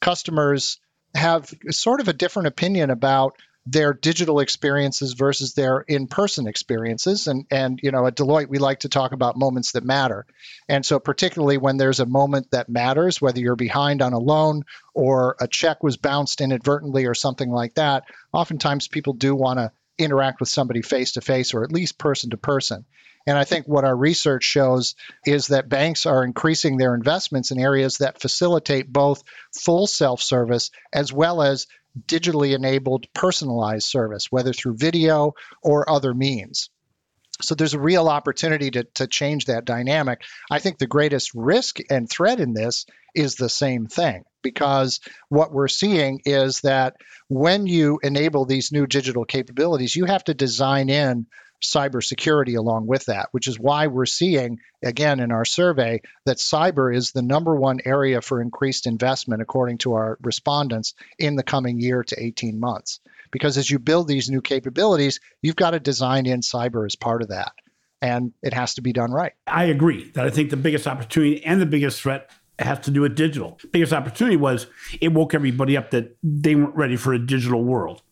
customers 0.00 0.78
have 1.16 1.52
sort 1.70 2.00
of 2.00 2.06
a 2.06 2.12
different 2.12 2.46
opinion 2.46 2.90
about 2.90 3.34
their 3.66 3.94
digital 3.94 4.40
experiences 4.40 5.14
versus 5.14 5.54
their 5.54 5.80
in-person 5.80 6.46
experiences. 6.46 7.26
And 7.26 7.46
and 7.50 7.80
you 7.82 7.90
know 7.90 8.06
at 8.06 8.16
Deloitte 8.16 8.48
we 8.48 8.58
like 8.58 8.80
to 8.80 8.88
talk 8.88 9.12
about 9.12 9.38
moments 9.38 9.72
that 9.72 9.84
matter. 9.84 10.26
And 10.68 10.84
so 10.84 10.98
particularly 10.98 11.56
when 11.56 11.76
there's 11.76 12.00
a 12.00 12.06
moment 12.06 12.50
that 12.50 12.68
matters 12.68 13.20
whether 13.20 13.40
you're 13.40 13.56
behind 13.56 14.02
on 14.02 14.12
a 14.12 14.18
loan 14.18 14.64
or 14.92 15.36
a 15.40 15.48
check 15.48 15.82
was 15.82 15.96
bounced 15.96 16.40
inadvertently 16.40 17.06
or 17.06 17.14
something 17.14 17.50
like 17.50 17.74
that 17.74 18.04
oftentimes 18.32 18.88
people 18.88 19.14
do 19.14 19.34
want 19.34 19.58
to 19.58 19.72
interact 19.96 20.40
with 20.40 20.48
somebody 20.48 20.82
face 20.82 21.12
to 21.12 21.20
face 21.20 21.54
or 21.54 21.64
at 21.64 21.72
least 21.72 21.98
person 21.98 22.30
to 22.30 22.36
person. 22.36 22.84
And 23.26 23.38
I 23.38 23.44
think 23.44 23.66
what 23.66 23.84
our 23.84 23.96
research 23.96 24.44
shows 24.44 24.94
is 25.24 25.46
that 25.46 25.68
banks 25.68 26.04
are 26.04 26.24
increasing 26.24 26.76
their 26.76 26.94
investments 26.94 27.50
in 27.50 27.58
areas 27.58 27.98
that 27.98 28.20
facilitate 28.20 28.92
both 28.92 29.22
full 29.52 29.86
self 29.86 30.20
service 30.20 30.70
as 30.92 31.12
well 31.12 31.40
as 31.40 31.66
digitally 32.06 32.54
enabled 32.54 33.06
personalized 33.12 33.86
service, 33.86 34.30
whether 34.30 34.52
through 34.52 34.76
video 34.76 35.34
or 35.62 35.88
other 35.88 36.14
means. 36.14 36.70
So 37.42 37.54
there's 37.54 37.74
a 37.74 37.80
real 37.80 38.08
opportunity 38.08 38.70
to, 38.72 38.84
to 38.94 39.06
change 39.06 39.46
that 39.46 39.64
dynamic. 39.64 40.22
I 40.50 40.60
think 40.60 40.78
the 40.78 40.86
greatest 40.86 41.32
risk 41.34 41.78
and 41.90 42.08
threat 42.08 42.38
in 42.38 42.54
this 42.54 42.86
is 43.14 43.34
the 43.34 43.48
same 43.48 43.86
thing 43.86 44.24
because 44.42 45.00
what 45.28 45.52
we're 45.52 45.68
seeing 45.68 46.20
is 46.24 46.60
that 46.60 46.94
when 47.28 47.66
you 47.66 47.98
enable 48.02 48.44
these 48.44 48.70
new 48.70 48.86
digital 48.86 49.24
capabilities, 49.24 49.96
you 49.96 50.04
have 50.04 50.22
to 50.24 50.34
design 50.34 50.88
in 50.88 51.26
cybersecurity 51.64 52.56
along 52.56 52.86
with 52.86 53.06
that, 53.06 53.28
which 53.32 53.48
is 53.48 53.58
why 53.58 53.86
we're 53.86 54.06
seeing, 54.06 54.60
again, 54.82 55.20
in 55.20 55.32
our 55.32 55.44
survey, 55.44 56.00
that 56.26 56.38
cyber 56.38 56.94
is 56.94 57.12
the 57.12 57.22
number 57.22 57.54
one 57.56 57.80
area 57.84 58.20
for 58.20 58.40
increased 58.40 58.86
investment, 58.86 59.42
according 59.42 59.78
to 59.78 59.94
our 59.94 60.18
respondents, 60.22 60.94
in 61.18 61.36
the 61.36 61.42
coming 61.42 61.80
year 61.80 62.04
to 62.04 62.22
18 62.22 62.60
months. 62.60 63.00
Because 63.30 63.58
as 63.58 63.70
you 63.70 63.78
build 63.78 64.06
these 64.06 64.30
new 64.30 64.40
capabilities, 64.40 65.20
you've 65.42 65.56
got 65.56 65.70
to 65.70 65.80
design 65.80 66.26
in 66.26 66.40
cyber 66.40 66.86
as 66.86 66.94
part 66.94 67.22
of 67.22 67.28
that. 67.28 67.52
And 68.00 68.32
it 68.42 68.52
has 68.52 68.74
to 68.74 68.82
be 68.82 68.92
done 68.92 69.10
right. 69.10 69.32
I 69.46 69.64
agree 69.64 70.10
that 70.10 70.26
I 70.26 70.30
think 70.30 70.50
the 70.50 70.56
biggest 70.56 70.86
opportunity 70.86 71.44
and 71.44 71.60
the 71.60 71.66
biggest 71.66 72.00
threat 72.00 72.30
has 72.58 72.80
to 72.80 72.90
do 72.90 73.00
with 73.00 73.16
digital. 73.16 73.58
Biggest 73.72 73.92
opportunity 73.92 74.36
was 74.36 74.66
it 75.00 75.12
woke 75.12 75.34
everybody 75.34 75.76
up 75.76 75.90
that 75.90 76.16
they 76.22 76.54
weren't 76.54 76.76
ready 76.76 76.96
for 76.96 77.12
a 77.12 77.18
digital 77.18 77.64
world. 77.64 78.02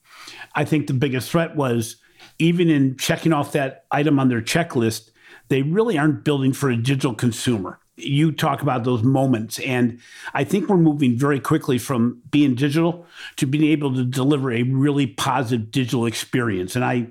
I 0.54 0.64
think 0.64 0.86
the 0.86 0.94
biggest 0.94 1.30
threat 1.30 1.56
was 1.56 1.96
even 2.38 2.68
in 2.68 2.96
checking 2.96 3.32
off 3.32 3.52
that 3.52 3.84
item 3.90 4.18
on 4.18 4.28
their 4.28 4.42
checklist 4.42 5.12
they 5.52 5.60
really 5.60 5.98
aren't 5.98 6.24
building 6.24 6.54
for 6.54 6.70
a 6.70 6.76
digital 6.76 7.14
consumer. 7.14 7.78
You 7.96 8.32
talk 8.32 8.62
about 8.62 8.84
those 8.84 9.02
moments, 9.02 9.58
and 9.60 10.00
I 10.32 10.44
think 10.44 10.66
we're 10.66 10.78
moving 10.78 11.18
very 11.18 11.40
quickly 11.40 11.76
from 11.76 12.22
being 12.30 12.54
digital 12.54 13.06
to 13.36 13.46
being 13.46 13.64
able 13.64 13.94
to 13.94 14.02
deliver 14.02 14.50
a 14.50 14.62
really 14.62 15.06
positive 15.06 15.70
digital 15.70 16.06
experience. 16.06 16.74
And 16.74 16.86
I 16.86 17.08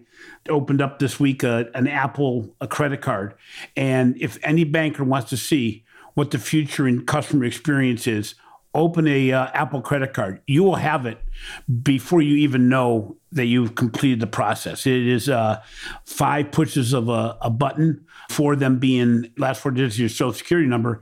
opened 0.49 0.81
up 0.81 0.97
this 0.97 1.19
week 1.19 1.43
a, 1.43 1.69
an 1.75 1.87
Apple 1.87 2.49
a 2.59 2.67
credit 2.67 3.01
card, 3.01 3.35
and 3.77 4.19
if 4.19 4.39
any 4.41 4.63
banker 4.63 5.03
wants 5.03 5.29
to 5.29 5.37
see 5.37 5.85
what 6.15 6.31
the 6.31 6.39
future 6.39 6.87
in 6.87 7.05
customer 7.05 7.45
experience 7.45 8.07
is, 8.07 8.33
open 8.73 9.07
a 9.07 9.31
uh, 9.31 9.47
Apple 9.53 9.81
credit 9.81 10.13
card. 10.13 10.41
You 10.47 10.63
will 10.63 10.75
have 10.75 11.05
it 11.05 11.19
before 11.81 12.21
you 12.21 12.37
even 12.37 12.69
know 12.69 13.17
that 13.31 13.45
you've 13.45 13.75
completed 13.75 14.19
the 14.19 14.27
process. 14.27 14.85
It 14.85 15.07
is 15.07 15.29
uh, 15.29 15.61
five 16.05 16.51
pushes 16.51 16.93
of 16.93 17.07
a, 17.07 17.37
a, 17.41 17.49
button, 17.49 18.05
for 18.29 18.55
them 18.55 18.79
being 18.79 19.31
last 19.37 19.61
four 19.61 19.71
digits 19.71 19.95
of 19.95 19.99
your 19.99 20.09
social 20.09 20.33
security 20.33 20.67
number. 20.67 21.01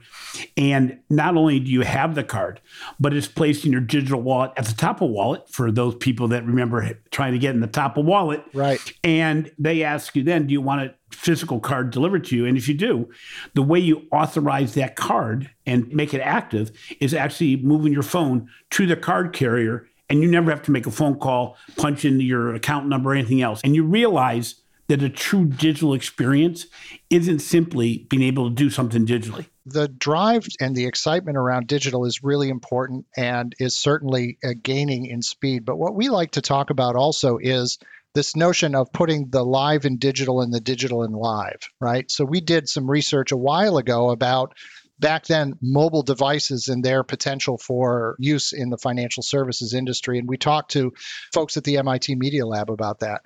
And 0.58 1.00
not 1.10 1.38
only 1.38 1.60
do 1.60 1.72
you 1.72 1.82
have 1.82 2.16
the 2.16 2.24
card, 2.24 2.60
but 3.00 3.14
it's 3.14 3.28
placed 3.28 3.66
in 3.66 3.72
your 3.72 3.82
digital 3.82 4.22
wallet 4.22 4.52
at 4.58 4.66
the 4.66 4.74
top 4.74 5.02
of 5.02 5.10
wallet 5.10 5.50
for 5.50 5.72
those 5.72 5.96
people 5.96 6.28
that 6.30 6.46
remember 6.46 7.00
trying 7.12 7.34
to 7.34 7.40
get 7.40 7.54
in 7.54 7.62
the 7.62 7.68
top 7.68 7.98
of 7.98 8.06
wallet. 8.06 8.44
Right. 8.54 8.80
And 9.04 9.52
they 9.58 9.84
ask 9.84 10.16
you 10.16 10.24
then, 10.24 10.48
do 10.48 10.54
you 10.54 10.62
want 10.62 10.82
a 10.82 10.96
physical 11.12 11.60
card 11.60 11.92
delivered 11.92 12.26
to 12.26 12.36
you? 12.36 12.46
And 12.46 12.58
if 12.58 12.68
you 12.68 12.74
do, 12.74 13.10
the 13.54 13.62
way 13.62 13.80
you 13.80 14.08
authorize 14.12 14.74
that 14.76 14.96
card 14.96 15.50
and 15.66 15.88
make 15.90 16.14
it 16.14 16.22
active 16.22 16.72
is 17.00 17.14
actually 17.14 17.58
moving 17.58 17.94
your 17.94 18.04
phone 18.04 18.50
to 18.72 18.88
the 18.88 18.96
card 18.96 19.34
carrier 19.34 19.89
and 20.10 20.22
you 20.22 20.30
never 20.30 20.50
have 20.52 20.64
to 20.64 20.72
make 20.72 20.88
a 20.88 20.92
phone 20.92 21.20
call, 21.20 21.58
punch 21.78 22.06
in 22.06 22.20
your 22.20 22.56
account 22.56 22.88
number, 22.88 23.12
or 23.12 23.16
anything 23.16 23.42
else. 23.42 23.62
And 23.64 23.76
you 23.76 23.84
realize 23.84 24.56
that 24.88 25.04
a 25.04 25.10
true 25.10 25.46
digital 25.46 25.94
experience 25.94 26.66
isn't 27.12 27.40
simply 27.40 28.08
being 28.10 28.24
able 28.24 28.50
to 28.50 28.56
do 28.56 28.72
something 28.72 29.06
digitally. 29.06 29.46
The 29.68 29.88
drive 29.88 30.48
and 30.60 30.76
the 30.76 30.88
excitement 30.88 31.38
around 31.38 31.68
digital 31.68 32.06
is 32.06 32.24
really 32.24 32.50
important 32.50 33.06
and 33.16 33.54
is 33.60 33.78
certainly 33.78 34.40
uh, 34.44 34.54
gaining 34.62 35.06
in 35.06 35.22
speed. 35.22 35.64
But 35.64 35.78
what 35.78 35.94
we 35.94 36.10
like 36.10 36.32
to 36.32 36.42
talk 36.42 36.72
about 36.72 36.96
also 36.96 37.38
is 37.40 37.78
this 38.16 38.36
notion 38.36 38.74
of 38.74 38.92
putting 38.92 39.30
the 39.30 39.46
live 39.46 39.86
in 39.86 39.98
digital 39.98 40.42
and 40.42 40.52
the 40.52 40.60
digital 40.60 41.04
in 41.04 41.12
live, 41.12 41.60
right? 41.80 42.10
So 42.10 42.26
we 42.26 42.42
did 42.42 42.68
some 42.68 42.90
research 42.90 43.32
a 43.32 43.38
while 43.38 43.78
ago 43.78 44.10
about 44.10 44.56
back 45.00 45.26
then 45.26 45.58
mobile 45.62 46.04
devices 46.04 46.68
and 46.68 46.84
their 46.84 47.04
potential 47.04 47.58
for 47.58 48.16
use 48.20 48.54
in 48.54 48.70
the 48.70 48.78
financial 48.78 49.24
services 49.24 49.74
industry. 49.74 50.20
And 50.20 50.28
we 50.28 50.38
talked 50.38 50.72
to 50.72 50.94
folks 51.34 51.58
at 51.58 51.64
the 51.64 51.78
MIT 51.78 52.16
Media 52.16 52.46
Lab 52.46 52.70
about 52.70 53.00
that. 53.00 53.22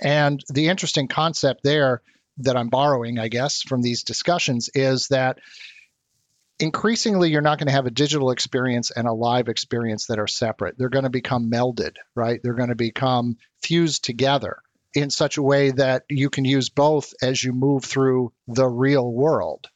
And 0.00 0.42
the 0.48 0.68
interesting 0.68 1.08
concept 1.08 1.62
there 1.64 2.02
that 2.38 2.56
I'm 2.56 2.68
borrowing, 2.68 3.18
I 3.18 3.28
guess, 3.28 3.62
from 3.62 3.82
these 3.82 4.04
discussions 4.04 4.70
is 4.74 5.08
that 5.08 5.38
increasingly 6.60 7.30
you're 7.30 7.40
not 7.40 7.58
going 7.58 7.66
to 7.66 7.72
have 7.72 7.86
a 7.86 7.90
digital 7.90 8.30
experience 8.30 8.90
and 8.90 9.06
a 9.06 9.12
live 9.12 9.48
experience 9.48 10.06
that 10.06 10.18
are 10.18 10.26
separate. 10.26 10.76
They're 10.78 10.88
going 10.88 11.04
to 11.04 11.10
become 11.10 11.50
melded, 11.50 11.96
right? 12.14 12.40
They're 12.42 12.54
going 12.54 12.68
to 12.68 12.76
become 12.76 13.36
fused 13.62 14.04
together 14.04 14.58
in 14.94 15.10
such 15.10 15.36
a 15.36 15.42
way 15.42 15.70
that 15.72 16.04
you 16.08 16.30
can 16.30 16.44
use 16.44 16.68
both 16.68 17.12
as 17.22 17.42
you 17.42 17.52
move 17.52 17.84
through 17.84 18.32
the 18.46 18.66
real 18.66 19.10
world. 19.10 19.68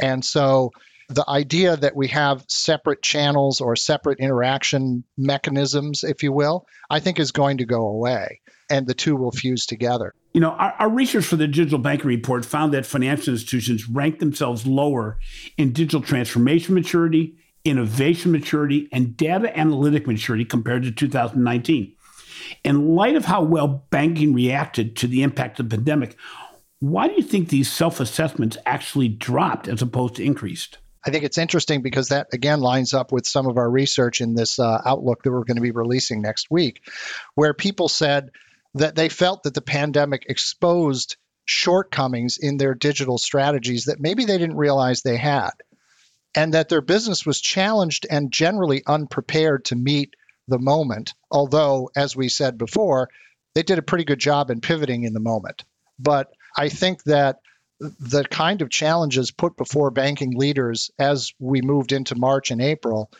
And 0.00 0.24
so 0.24 0.70
the 1.08 1.28
idea 1.28 1.76
that 1.76 1.96
we 1.96 2.08
have 2.08 2.44
separate 2.48 3.02
channels 3.02 3.60
or 3.60 3.76
separate 3.76 4.20
interaction 4.20 5.04
mechanisms, 5.16 6.04
if 6.04 6.22
you 6.22 6.32
will, 6.32 6.66
I 6.90 7.00
think 7.00 7.18
is 7.18 7.32
going 7.32 7.58
to 7.58 7.64
go 7.64 7.88
away 7.88 8.40
and 8.70 8.86
the 8.86 8.94
two 8.94 9.16
will 9.16 9.32
fuse 9.32 9.66
together. 9.66 10.14
You 10.34 10.42
know, 10.42 10.50
our, 10.50 10.74
our, 10.78 10.90
research 10.90 11.24
for 11.24 11.36
the 11.36 11.46
Digital 11.46 11.78
Banking 11.78 12.06
Report 12.06 12.44
found 12.44 12.74
that 12.74 12.84
financial 12.84 13.32
institutions 13.32 13.88
rank 13.88 14.18
themselves 14.18 14.66
lower 14.66 15.18
in 15.56 15.72
digital 15.72 16.02
transformation 16.02 16.74
maturity, 16.74 17.34
innovation 17.64 18.30
maturity, 18.30 18.88
and 18.92 19.16
data 19.16 19.56
analytic 19.58 20.06
maturity 20.06 20.44
compared 20.44 20.82
to 20.82 20.92
2019. 20.92 21.94
In 22.62 22.94
light 22.94 23.16
of 23.16 23.24
how 23.24 23.42
well 23.42 23.86
banking 23.90 24.34
reacted 24.34 24.96
to 24.96 25.06
the 25.06 25.22
impact 25.22 25.58
of 25.60 25.68
the 25.68 25.76
pandemic, 25.76 26.16
why 26.80 27.08
do 27.08 27.14
you 27.14 27.22
think 27.22 27.48
these 27.48 27.70
self 27.70 28.00
assessments 28.00 28.56
actually 28.64 29.08
dropped 29.08 29.68
as 29.68 29.82
opposed 29.82 30.16
to 30.16 30.24
increased? 30.24 30.78
I 31.04 31.10
think 31.10 31.24
it's 31.24 31.38
interesting 31.38 31.82
because 31.82 32.08
that 32.08 32.28
again 32.32 32.60
lines 32.60 32.94
up 32.94 33.12
with 33.12 33.26
some 33.26 33.46
of 33.46 33.56
our 33.56 33.70
research 33.70 34.20
in 34.20 34.34
this 34.34 34.58
uh, 34.58 34.82
outlook 34.84 35.22
that 35.22 35.32
we're 35.32 35.44
going 35.44 35.56
to 35.56 35.62
be 35.62 35.70
releasing 35.70 36.22
next 36.22 36.50
week, 36.50 36.82
where 37.34 37.54
people 37.54 37.88
said 37.88 38.30
that 38.74 38.94
they 38.94 39.08
felt 39.08 39.42
that 39.42 39.54
the 39.54 39.60
pandemic 39.60 40.26
exposed 40.28 41.16
shortcomings 41.46 42.36
in 42.36 42.58
their 42.58 42.74
digital 42.74 43.16
strategies 43.16 43.86
that 43.86 44.00
maybe 44.00 44.24
they 44.24 44.38
didn't 44.38 44.56
realize 44.56 45.02
they 45.02 45.16
had, 45.16 45.52
and 46.34 46.54
that 46.54 46.68
their 46.68 46.82
business 46.82 47.24
was 47.24 47.40
challenged 47.40 48.06
and 48.08 48.30
generally 48.30 48.82
unprepared 48.86 49.64
to 49.64 49.76
meet 49.76 50.14
the 50.46 50.58
moment. 50.58 51.14
Although, 51.30 51.90
as 51.96 52.14
we 52.14 52.28
said 52.28 52.58
before, 52.58 53.08
they 53.54 53.62
did 53.62 53.78
a 53.78 53.82
pretty 53.82 54.04
good 54.04 54.20
job 54.20 54.50
in 54.50 54.60
pivoting 54.60 55.04
in 55.04 55.12
the 55.12 55.20
moment. 55.20 55.64
But 55.98 56.28
I 56.58 56.68
think 56.68 57.04
that 57.04 57.38
the 57.80 58.24
kind 58.24 58.60
of 58.60 58.70
challenges 58.70 59.30
put 59.30 59.56
before 59.56 59.92
banking 59.92 60.36
leaders 60.36 60.90
as 60.98 61.32
we 61.38 61.62
moved 61.62 61.92
into 61.92 62.16
March 62.16 62.50
and 62.50 62.60
April 62.60 63.10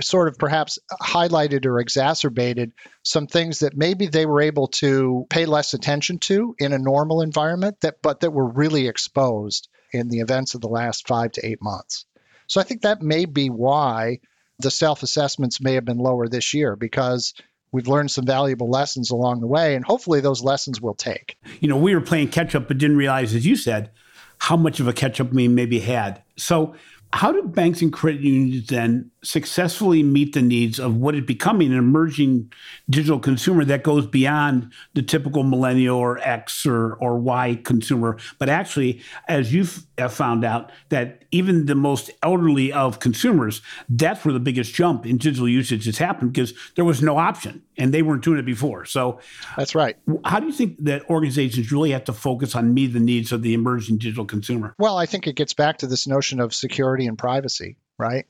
sort 0.00 0.26
of 0.26 0.36
perhaps 0.38 0.78
highlighted 1.00 1.64
or 1.66 1.78
exacerbated 1.78 2.72
some 3.04 3.28
things 3.28 3.60
that 3.60 3.76
maybe 3.76 4.06
they 4.06 4.26
were 4.26 4.42
able 4.42 4.66
to 4.66 5.24
pay 5.30 5.46
less 5.46 5.72
attention 5.72 6.18
to 6.18 6.56
in 6.58 6.72
a 6.72 6.78
normal 6.78 7.22
environment 7.22 7.80
that 7.82 8.02
but 8.02 8.20
that 8.20 8.32
were 8.32 8.48
really 8.48 8.88
exposed 8.88 9.68
in 9.92 10.08
the 10.08 10.18
events 10.18 10.54
of 10.54 10.60
the 10.60 10.68
last 10.68 11.06
5 11.06 11.32
to 11.32 11.46
8 11.46 11.62
months. 11.62 12.04
So 12.48 12.60
I 12.60 12.64
think 12.64 12.82
that 12.82 13.00
may 13.00 13.24
be 13.24 13.50
why 13.50 14.18
the 14.58 14.70
self-assessments 14.70 15.60
may 15.60 15.74
have 15.74 15.84
been 15.84 15.98
lower 15.98 16.28
this 16.28 16.52
year 16.52 16.74
because 16.74 17.34
we've 17.72 17.88
learned 17.88 18.10
some 18.10 18.24
valuable 18.24 18.68
lessons 18.68 19.10
along 19.10 19.40
the 19.40 19.46
way, 19.46 19.74
and 19.74 19.84
hopefully 19.84 20.20
those 20.20 20.42
lessons 20.42 20.80
will 20.80 20.94
take. 20.94 21.36
You 21.60 21.68
know, 21.68 21.76
we 21.76 21.94
were 21.94 22.00
playing 22.00 22.28
catch 22.28 22.54
up, 22.54 22.68
but 22.68 22.78
didn't 22.78 22.96
realize, 22.96 23.34
as 23.34 23.46
you 23.46 23.56
said, 23.56 23.90
how 24.38 24.56
much 24.56 24.80
of 24.80 24.88
a 24.88 24.92
catch 24.92 25.20
up 25.20 25.32
we 25.32 25.48
maybe 25.48 25.80
had. 25.80 26.22
So, 26.36 26.74
how 27.12 27.32
do 27.32 27.42
banks 27.42 27.80
and 27.80 27.92
credit 27.92 28.20
unions 28.20 28.66
then 28.66 29.10
successfully 29.22 30.02
meet 30.02 30.32
the 30.32 30.42
needs 30.42 30.78
of 30.78 30.96
what 30.96 31.14
is 31.14 31.24
becoming 31.24 31.72
an 31.72 31.78
emerging 31.78 32.52
digital 32.88 33.18
consumer 33.18 33.64
that 33.64 33.82
goes 33.82 34.06
beyond 34.06 34.72
the 34.94 35.02
typical 35.02 35.42
millennial 35.42 35.98
or 35.98 36.18
X 36.18 36.64
or, 36.64 36.94
or 36.94 37.18
Y 37.18 37.60
consumer. 37.64 38.16
But 38.38 38.48
actually, 38.48 39.02
as 39.26 39.52
you've 39.52 39.86
found 40.10 40.44
out, 40.44 40.70
that 40.90 41.24
even 41.30 41.66
the 41.66 41.74
most 41.74 42.10
elderly 42.22 42.72
of 42.72 43.00
consumers, 43.00 43.60
that's 43.88 44.24
where 44.24 44.32
the 44.32 44.40
biggest 44.40 44.72
jump 44.72 45.04
in 45.04 45.16
digital 45.18 45.48
usage 45.48 45.86
has 45.86 45.98
happened 45.98 46.32
because 46.32 46.54
there 46.76 46.84
was 46.84 47.02
no 47.02 47.18
option 47.18 47.62
and 47.76 47.92
they 47.92 48.02
weren't 48.02 48.22
doing 48.22 48.38
it 48.38 48.46
before. 48.46 48.84
So 48.84 49.20
that's 49.56 49.74
right. 49.74 49.96
How 50.24 50.40
do 50.40 50.46
you 50.46 50.52
think 50.52 50.84
that 50.84 51.08
organizations 51.10 51.72
really 51.72 51.90
have 51.90 52.04
to 52.04 52.12
focus 52.12 52.54
on 52.54 52.72
meeting 52.72 52.94
the 52.94 53.00
needs 53.00 53.32
of 53.32 53.42
the 53.42 53.54
emerging 53.54 53.98
digital 53.98 54.24
consumer? 54.24 54.74
Well, 54.78 54.96
I 54.96 55.06
think 55.06 55.26
it 55.26 55.34
gets 55.34 55.54
back 55.54 55.78
to 55.78 55.86
this 55.86 56.06
notion 56.06 56.40
of 56.40 56.54
security 56.54 57.06
and 57.06 57.18
privacy, 57.18 57.76
right? 57.98 58.26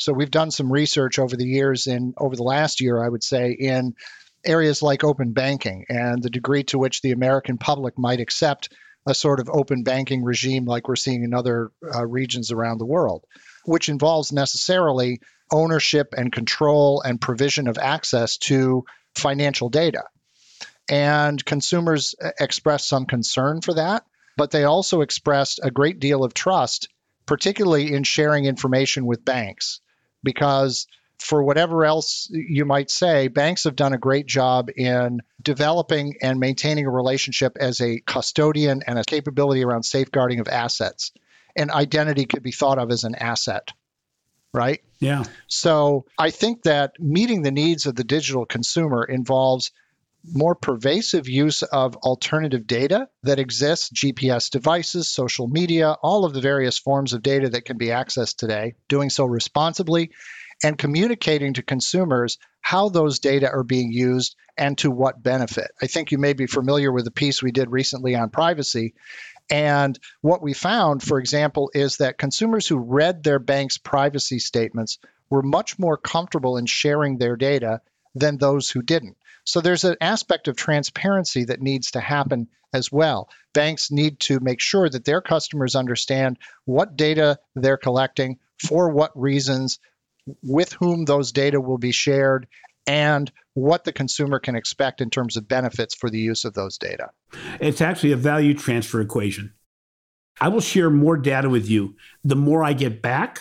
So 0.00 0.14
we've 0.14 0.30
done 0.30 0.50
some 0.50 0.72
research 0.72 1.18
over 1.18 1.36
the 1.36 1.46
years 1.46 1.86
in 1.86 2.14
over 2.16 2.34
the 2.34 2.42
last 2.42 2.80
year, 2.80 3.04
I 3.04 3.08
would 3.08 3.22
say, 3.22 3.52
in 3.52 3.94
areas 4.46 4.82
like 4.82 5.04
open 5.04 5.32
banking 5.32 5.84
and 5.90 6.22
the 6.22 6.30
degree 6.30 6.62
to 6.64 6.78
which 6.78 7.02
the 7.02 7.12
American 7.12 7.58
public 7.58 7.98
might 7.98 8.18
accept 8.18 8.72
a 9.06 9.12
sort 9.12 9.40
of 9.40 9.50
open 9.50 9.82
banking 9.82 10.24
regime 10.24 10.64
like 10.64 10.88
we're 10.88 10.96
seeing 10.96 11.22
in 11.22 11.34
other 11.34 11.70
uh, 11.94 12.06
regions 12.06 12.50
around 12.50 12.78
the 12.78 12.86
world, 12.86 13.26
which 13.66 13.90
involves 13.90 14.32
necessarily 14.32 15.20
ownership 15.52 16.14
and 16.16 16.32
control 16.32 17.02
and 17.02 17.20
provision 17.20 17.68
of 17.68 17.76
access 17.76 18.38
to 18.38 18.86
financial 19.14 19.68
data. 19.68 20.04
And 20.88 21.44
consumers 21.44 22.14
uh, 22.24 22.30
expressed 22.40 22.88
some 22.88 23.04
concern 23.04 23.60
for 23.60 23.74
that, 23.74 24.06
but 24.38 24.50
they 24.50 24.64
also 24.64 25.02
expressed 25.02 25.60
a 25.62 25.70
great 25.70 26.00
deal 26.00 26.24
of 26.24 26.32
trust, 26.32 26.88
particularly 27.26 27.92
in 27.92 28.02
sharing 28.02 28.46
information 28.46 29.04
with 29.04 29.26
banks 29.26 29.82
because 30.22 30.86
for 31.18 31.42
whatever 31.42 31.84
else 31.84 32.28
you 32.30 32.64
might 32.64 32.90
say, 32.90 33.28
banks 33.28 33.64
have 33.64 33.76
done 33.76 33.92
a 33.92 33.98
great 33.98 34.26
job 34.26 34.70
in 34.74 35.20
developing 35.42 36.14
and 36.22 36.40
maintaining 36.40 36.86
a 36.86 36.90
relationship 36.90 37.56
as 37.60 37.80
a 37.80 38.00
custodian 38.00 38.82
and 38.86 38.98
a 38.98 39.04
capability 39.04 39.62
around 39.62 39.82
safeguarding 39.82 40.40
of 40.40 40.48
assets. 40.48 41.12
And 41.54 41.70
identity 41.70 42.24
could 42.24 42.42
be 42.42 42.52
thought 42.52 42.78
of 42.78 42.90
as 42.90 43.04
an 43.04 43.16
asset, 43.16 43.72
right? 44.54 44.80
Yeah. 44.98 45.24
So 45.46 46.06
I 46.18 46.30
think 46.30 46.62
that 46.62 46.98
meeting 46.98 47.42
the 47.42 47.50
needs 47.50 47.86
of 47.86 47.96
the 47.96 48.04
digital 48.04 48.46
consumer 48.46 49.04
involves 49.04 49.72
more 50.24 50.54
pervasive 50.54 51.28
use 51.28 51.62
of 51.62 51.96
alternative 51.96 52.66
data 52.66 53.08
that 53.22 53.38
exists 53.38 53.90
GPS 53.90 54.50
devices, 54.50 55.08
social 55.08 55.48
media, 55.48 55.92
all 56.02 56.24
of 56.24 56.34
the 56.34 56.40
various 56.40 56.78
forms 56.78 57.12
of 57.12 57.22
data 57.22 57.48
that 57.50 57.64
can 57.64 57.78
be 57.78 57.86
accessed 57.86 58.36
today, 58.36 58.74
doing 58.88 59.10
so 59.10 59.24
responsibly 59.24 60.10
and 60.62 60.76
communicating 60.76 61.54
to 61.54 61.62
consumers 61.62 62.38
how 62.60 62.88
those 62.88 63.18
data 63.18 63.50
are 63.50 63.64
being 63.64 63.90
used 63.92 64.36
and 64.58 64.76
to 64.78 64.90
what 64.90 65.22
benefit. 65.22 65.70
I 65.80 65.86
think 65.86 66.12
you 66.12 66.18
may 66.18 66.34
be 66.34 66.46
familiar 66.46 66.92
with 66.92 67.06
a 67.06 67.12
piece 67.12 67.42
we 67.42 67.52
did 67.52 67.70
recently 67.70 68.14
on 68.14 68.28
privacy. 68.28 68.94
And 69.48 69.98
what 70.20 70.42
we 70.42 70.52
found, 70.52 71.02
for 71.02 71.18
example, 71.18 71.70
is 71.74 71.96
that 71.96 72.18
consumers 72.18 72.66
who 72.68 72.76
read 72.76 73.22
their 73.22 73.38
bank's 73.38 73.78
privacy 73.78 74.38
statements 74.38 74.98
were 75.30 75.42
much 75.42 75.78
more 75.78 75.96
comfortable 75.96 76.58
in 76.58 76.66
sharing 76.66 77.16
their 77.16 77.36
data 77.36 77.80
than 78.14 78.36
those 78.36 78.68
who 78.68 78.82
didn't. 78.82 79.16
So 79.44 79.60
there's 79.60 79.84
an 79.84 79.96
aspect 80.00 80.48
of 80.48 80.56
transparency 80.56 81.44
that 81.44 81.60
needs 81.60 81.92
to 81.92 82.00
happen 82.00 82.48
as 82.72 82.92
well. 82.92 83.28
Banks 83.52 83.90
need 83.90 84.20
to 84.20 84.40
make 84.40 84.60
sure 84.60 84.88
that 84.88 85.04
their 85.04 85.20
customers 85.20 85.74
understand 85.74 86.38
what 86.64 86.96
data 86.96 87.38
they're 87.54 87.76
collecting, 87.76 88.38
for 88.58 88.90
what 88.90 89.18
reasons, 89.18 89.78
with 90.42 90.72
whom 90.74 91.04
those 91.04 91.32
data 91.32 91.60
will 91.60 91.78
be 91.78 91.92
shared, 91.92 92.46
and 92.86 93.30
what 93.54 93.84
the 93.84 93.92
consumer 93.92 94.38
can 94.38 94.54
expect 94.54 95.00
in 95.00 95.10
terms 95.10 95.36
of 95.36 95.48
benefits 95.48 95.94
for 95.94 96.10
the 96.10 96.18
use 96.18 96.44
of 96.44 96.54
those 96.54 96.78
data. 96.78 97.10
It's 97.60 97.80
actually 97.80 98.12
a 98.12 98.16
value 98.16 98.54
transfer 98.54 99.00
equation. 99.00 99.52
I 100.40 100.48
will 100.48 100.60
share 100.60 100.90
more 100.90 101.16
data 101.16 101.50
with 101.50 101.68
you 101.68 101.96
the 102.24 102.36
more 102.36 102.64
I 102.64 102.72
get 102.72 103.02
back 103.02 103.40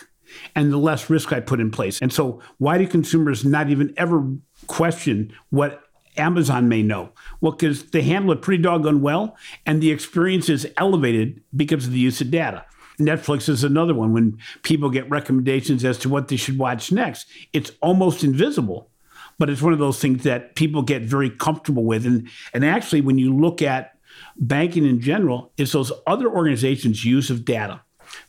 and 0.56 0.72
the 0.72 0.78
less 0.78 1.10
risk 1.10 1.32
I 1.32 1.40
put 1.40 1.60
in 1.60 1.72
place. 1.72 2.00
And 2.02 2.12
so, 2.12 2.42
why 2.58 2.78
do 2.78 2.88
consumers 2.88 3.46
not 3.46 3.70
even 3.70 3.94
ever 3.98 4.36
question 4.68 5.34
what 5.50 5.82
Amazon 6.20 6.70
may 6.70 6.84
know? 6.84 7.12
Well, 7.42 7.54
because 7.54 7.86
they 7.86 8.02
handle 8.02 8.32
it 8.34 8.42
pretty 8.42 8.62
doggone 8.62 9.02
well, 9.02 9.36
and 9.66 9.82
the 9.82 9.92
experience 9.92 10.50
is 10.50 10.68
elevated 10.78 11.42
because 11.56 11.88
of 11.88 11.94
the 11.94 12.00
use 12.00 12.22
of 12.22 12.30
data. 12.30 12.66
Netflix 13.00 13.48
is 13.48 13.64
another 13.64 13.94
one. 13.94 14.14
When 14.14 14.38
people 14.62 14.90
get 14.90 15.10
recommendations 15.10 15.86
as 15.86 15.98
to 16.00 16.10
what 16.10 16.28
they 16.28 16.36
should 16.36 16.58
watch 16.58 16.92
next, 16.92 17.28
it's 17.54 17.72
almost 17.82 18.24
invisible, 18.24 18.92
but 19.38 19.50
it's 19.50 19.62
one 19.62 19.74
of 19.74 19.80
those 19.80 20.00
things 20.00 20.24
that 20.24 20.56
people 20.56 20.82
get 20.82 21.04
very 21.04 21.30
comfortable 21.30 21.86
with. 21.86 22.06
And, 22.06 22.30
and 22.54 22.66
actually, 22.66 23.02
when 23.02 23.18
you 23.18 23.34
look 23.34 23.62
at 23.62 23.96
banking 24.38 24.86
in 24.86 25.00
general, 25.00 25.54
it's 25.58 25.72
those 25.72 25.92
other 26.06 26.30
organizations' 26.30 27.06
use 27.06 27.30
of 27.30 27.46
data 27.46 27.82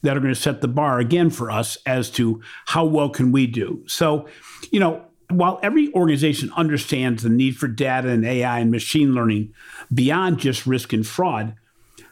that 0.03 0.17
are 0.17 0.21
going 0.21 0.35
to 0.35 0.41
set 0.41 0.61
the 0.61 0.69
bar 0.69 0.99
again 0.99 1.31
for 1.31 1.51
us 1.51 1.77
as 1.87 2.11
to 2.11 2.41
how 2.67 2.85
well 2.85 3.09
can 3.09 3.33
we 3.33 3.47
do. 3.47 3.83
So, 3.87 4.29
you 4.71 4.79
know, 4.79 5.05
while 5.31 5.61
every 5.63 5.93
organization 5.95 6.53
understands 6.57 7.23
the 7.23 7.29
need 7.29 7.57
for 7.57 7.69
data 7.69 8.09
and 8.09 8.25
AI 8.25 8.61
and 8.61 8.71
machine 8.71 9.15
learning 9.15 9.55
beyond 9.93 10.39
just 10.39 10.67
risk 10.67 10.93
and 10.93 11.07
fraud, 11.07 11.55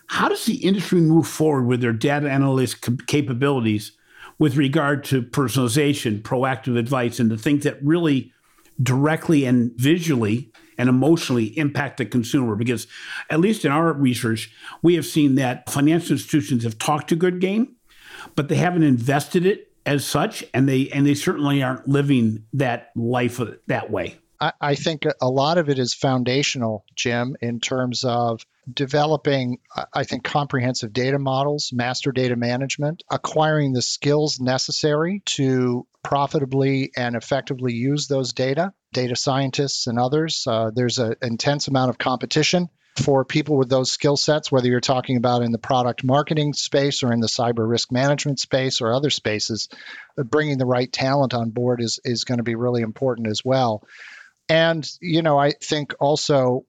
how 0.08 0.28
does 0.28 0.44
the 0.46 0.56
industry 0.56 1.00
move 1.00 1.26
forward 1.26 1.66
with 1.66 1.80
their 1.80 1.92
data 1.92 2.26
analytics 2.26 3.06
capabilities 3.06 3.92
with 4.38 4.56
regard 4.56 5.04
to 5.04 5.22
personalization, 5.22 6.22
proactive 6.22 6.78
advice, 6.78 7.18
and 7.18 7.30
the 7.30 7.37
things 7.37 7.64
that 7.64 7.82
really 7.82 8.32
directly 8.82 9.44
and 9.44 9.72
visually 9.72 10.50
and 10.78 10.88
emotionally 10.88 11.58
impact 11.58 11.98
the 11.98 12.06
consumer? 12.06 12.56
Because, 12.56 12.87
at 13.28 13.40
least 13.40 13.64
in 13.64 13.72
our 13.72 13.92
research, 13.92 14.50
we 14.80 14.94
have 14.94 15.04
seen 15.04 15.34
that 15.34 15.68
financial 15.68 16.12
institutions 16.12 16.64
have 16.64 16.78
talked 16.78 17.12
a 17.12 17.16
good 17.16 17.40
game, 17.40 17.76
but 18.34 18.48
they 18.48 18.56
haven't 18.56 18.84
invested 18.84 19.44
it 19.44 19.67
as 19.88 20.04
such, 20.04 20.45
and 20.52 20.68
they 20.68 20.88
and 20.90 21.07
they 21.07 21.14
certainly 21.14 21.62
aren't 21.62 21.88
living 21.88 22.45
that 22.52 22.90
life 22.95 23.40
that 23.66 23.90
way. 23.90 24.18
I, 24.38 24.52
I 24.61 24.75
think 24.75 25.04
a 25.21 25.28
lot 25.28 25.59
of 25.59 25.68
it 25.68 25.78
is 25.78 25.95
foundational, 25.95 26.85
Jim, 26.95 27.37
in 27.40 27.59
terms 27.59 28.04
of 28.04 28.45
developing, 28.73 29.59
I 29.95 30.04
think, 30.04 30.25
comprehensive 30.25 30.92
data 30.92 31.18
models, 31.18 31.71
master 31.73 32.12
data 32.12 32.37
management, 32.37 33.02
acquiring 33.11 33.73
the 33.73 33.83
skills 33.83 34.38
necessary 34.38 35.23
to 35.25 35.87
profitably 36.04 36.92
and 36.95 37.16
effectively 37.16 37.73
use 37.73 38.09
those 38.09 38.35
data, 38.35 38.75
data 38.92 39.16
scientists 39.16 39.87
and 39.87 39.99
others. 39.99 40.45
Uh, 40.47 40.71
there's 40.75 40.99
an 40.99 41.14
intense 41.23 41.66
amount 41.66 41.88
of 41.88 41.97
competition 41.97 42.68
for 42.98 43.24
people 43.24 43.56
with 43.56 43.68
those 43.68 43.90
skill 43.90 44.16
sets, 44.16 44.50
whether 44.50 44.68
you're 44.68 44.80
talking 44.80 45.16
about 45.16 45.42
in 45.42 45.52
the 45.52 45.58
product 45.58 46.04
marketing 46.04 46.52
space 46.52 47.02
or 47.02 47.12
in 47.12 47.20
the 47.20 47.26
cyber 47.26 47.68
risk 47.68 47.92
management 47.92 48.40
space 48.40 48.80
or 48.80 48.92
other 48.92 49.11
spaces, 49.11 49.68
uh, 50.18 50.22
bringing 50.22 50.58
the 50.58 50.66
right 50.66 50.92
talent 50.92 51.34
on 51.34 51.50
board 51.50 51.80
is, 51.80 52.00
is 52.04 52.24
going 52.24 52.38
to 52.38 52.44
be 52.44 52.54
really 52.54 52.82
important 52.82 53.28
as 53.28 53.44
well. 53.44 53.82
And, 54.48 54.88
you 55.00 55.22
know, 55.22 55.38
I 55.38 55.52
think 55.52 55.94
also 56.00 56.64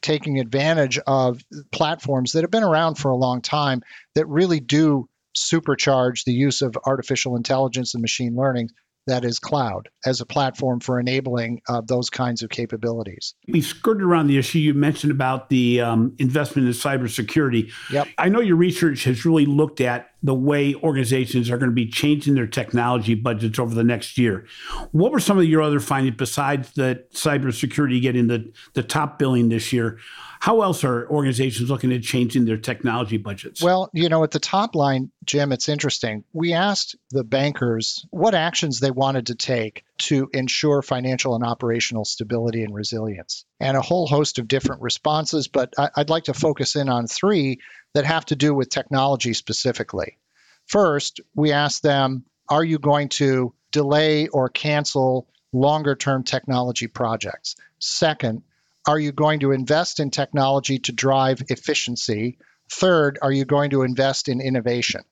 taking 0.00 0.38
advantage 0.38 0.98
of 1.06 1.40
platforms 1.72 2.32
that 2.32 2.42
have 2.42 2.50
been 2.50 2.64
around 2.64 2.96
for 2.96 3.10
a 3.10 3.16
long 3.16 3.40
time 3.40 3.82
that 4.14 4.26
really 4.26 4.60
do 4.60 5.08
supercharge 5.36 6.24
the 6.24 6.32
use 6.32 6.62
of 6.62 6.76
artificial 6.84 7.36
intelligence 7.36 7.94
and 7.94 8.02
machine 8.02 8.36
learning 8.36 8.70
that 9.06 9.24
is 9.24 9.38
cloud 9.38 9.88
as 10.06 10.20
a 10.20 10.26
platform 10.26 10.80
for 10.80 10.98
enabling 10.98 11.60
uh, 11.68 11.82
those 11.86 12.10
kinds 12.10 12.42
of 12.42 12.50
capabilities. 12.50 13.34
We 13.48 13.60
skirted 13.60 14.02
around 14.02 14.28
the 14.28 14.38
issue 14.38 14.58
you 14.58 14.74
mentioned 14.74 15.12
about 15.12 15.48
the 15.48 15.80
um, 15.80 16.14
investment 16.18 16.66
in 16.66 16.72
cybersecurity. 16.72 17.70
Yep. 17.90 18.08
I 18.18 18.28
know 18.28 18.40
your 18.40 18.56
research 18.56 19.04
has 19.04 19.24
really 19.24 19.46
looked 19.46 19.80
at 19.80 20.10
the 20.22 20.34
way 20.34 20.74
organizations 20.76 21.50
are 21.50 21.58
going 21.58 21.70
to 21.70 21.74
be 21.74 21.86
changing 21.86 22.34
their 22.34 22.46
technology 22.46 23.14
budgets 23.14 23.58
over 23.58 23.74
the 23.74 23.84
next 23.84 24.16
year. 24.16 24.46
What 24.92 25.12
were 25.12 25.20
some 25.20 25.38
of 25.38 25.44
your 25.44 25.60
other 25.60 25.80
findings 25.80 26.16
besides 26.16 26.72
that 26.72 27.12
cybersecurity 27.12 28.00
getting 28.00 28.28
the, 28.28 28.50
the 28.72 28.82
top 28.82 29.18
billing 29.18 29.50
this 29.50 29.72
year? 29.72 29.98
How 30.44 30.60
else 30.60 30.84
are 30.84 31.08
organizations 31.08 31.70
looking 31.70 31.90
at 31.90 32.02
changing 32.02 32.44
their 32.44 32.58
technology 32.58 33.16
budgets? 33.16 33.62
Well, 33.62 33.88
you 33.94 34.10
know, 34.10 34.24
at 34.24 34.30
the 34.30 34.38
top 34.38 34.74
line, 34.74 35.10
Jim, 35.24 35.52
it's 35.52 35.70
interesting. 35.70 36.22
We 36.34 36.52
asked 36.52 36.96
the 37.10 37.24
bankers 37.24 38.04
what 38.10 38.34
actions 38.34 38.78
they 38.78 38.90
wanted 38.90 39.28
to 39.28 39.36
take 39.36 39.84
to 40.00 40.28
ensure 40.34 40.82
financial 40.82 41.34
and 41.34 41.44
operational 41.44 42.04
stability 42.04 42.62
and 42.62 42.74
resilience, 42.74 43.46
and 43.58 43.74
a 43.74 43.80
whole 43.80 44.06
host 44.06 44.38
of 44.38 44.46
different 44.46 44.82
responses. 44.82 45.48
But 45.48 45.72
I'd 45.78 46.10
like 46.10 46.24
to 46.24 46.34
focus 46.34 46.76
in 46.76 46.90
on 46.90 47.06
three 47.06 47.60
that 47.94 48.04
have 48.04 48.26
to 48.26 48.36
do 48.36 48.52
with 48.52 48.68
technology 48.68 49.32
specifically. 49.32 50.18
First, 50.66 51.20
we 51.34 51.52
asked 51.52 51.82
them, 51.82 52.22
are 52.50 52.64
you 52.64 52.78
going 52.78 53.08
to 53.20 53.54
delay 53.72 54.28
or 54.28 54.50
cancel 54.50 55.26
longer 55.54 55.94
term 55.94 56.22
technology 56.22 56.86
projects? 56.86 57.56
Second, 57.78 58.42
are 58.86 58.98
you 58.98 59.12
going 59.12 59.40
to 59.40 59.52
invest 59.52 60.00
in 60.00 60.10
technology 60.10 60.78
to 60.80 60.92
drive 60.92 61.42
efficiency? 61.48 62.38
Third, 62.70 63.18
are 63.22 63.32
you 63.32 63.44
going 63.44 63.70
to 63.70 63.82
invest 63.82 64.28
in 64.28 64.40
innovation? 64.40 65.02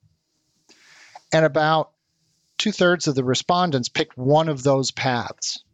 And 1.33 1.45
about 1.45 1.91
two 2.59 2.73
thirds 2.73 3.09
of 3.09 3.15
the 3.15 3.25
respondents 3.25 3.89
picked 3.89 4.17
one 4.17 4.49
of 4.49 4.63
those 4.63 4.91
paths. 4.91 5.65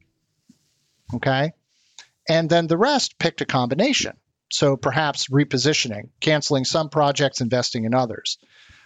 Okay. 1.15 1.53
And 2.29 2.49
then 2.49 2.67
the 2.67 2.77
rest 2.77 3.19
picked 3.19 3.41
a 3.41 3.47
combination. 3.47 4.17
So 4.51 4.77
perhaps 4.77 5.29
repositioning, 5.29 6.11
canceling 6.21 6.65
some 6.65 6.89
projects, 6.89 7.41
investing 7.41 7.85
in 7.85 7.95
others. 7.95 8.39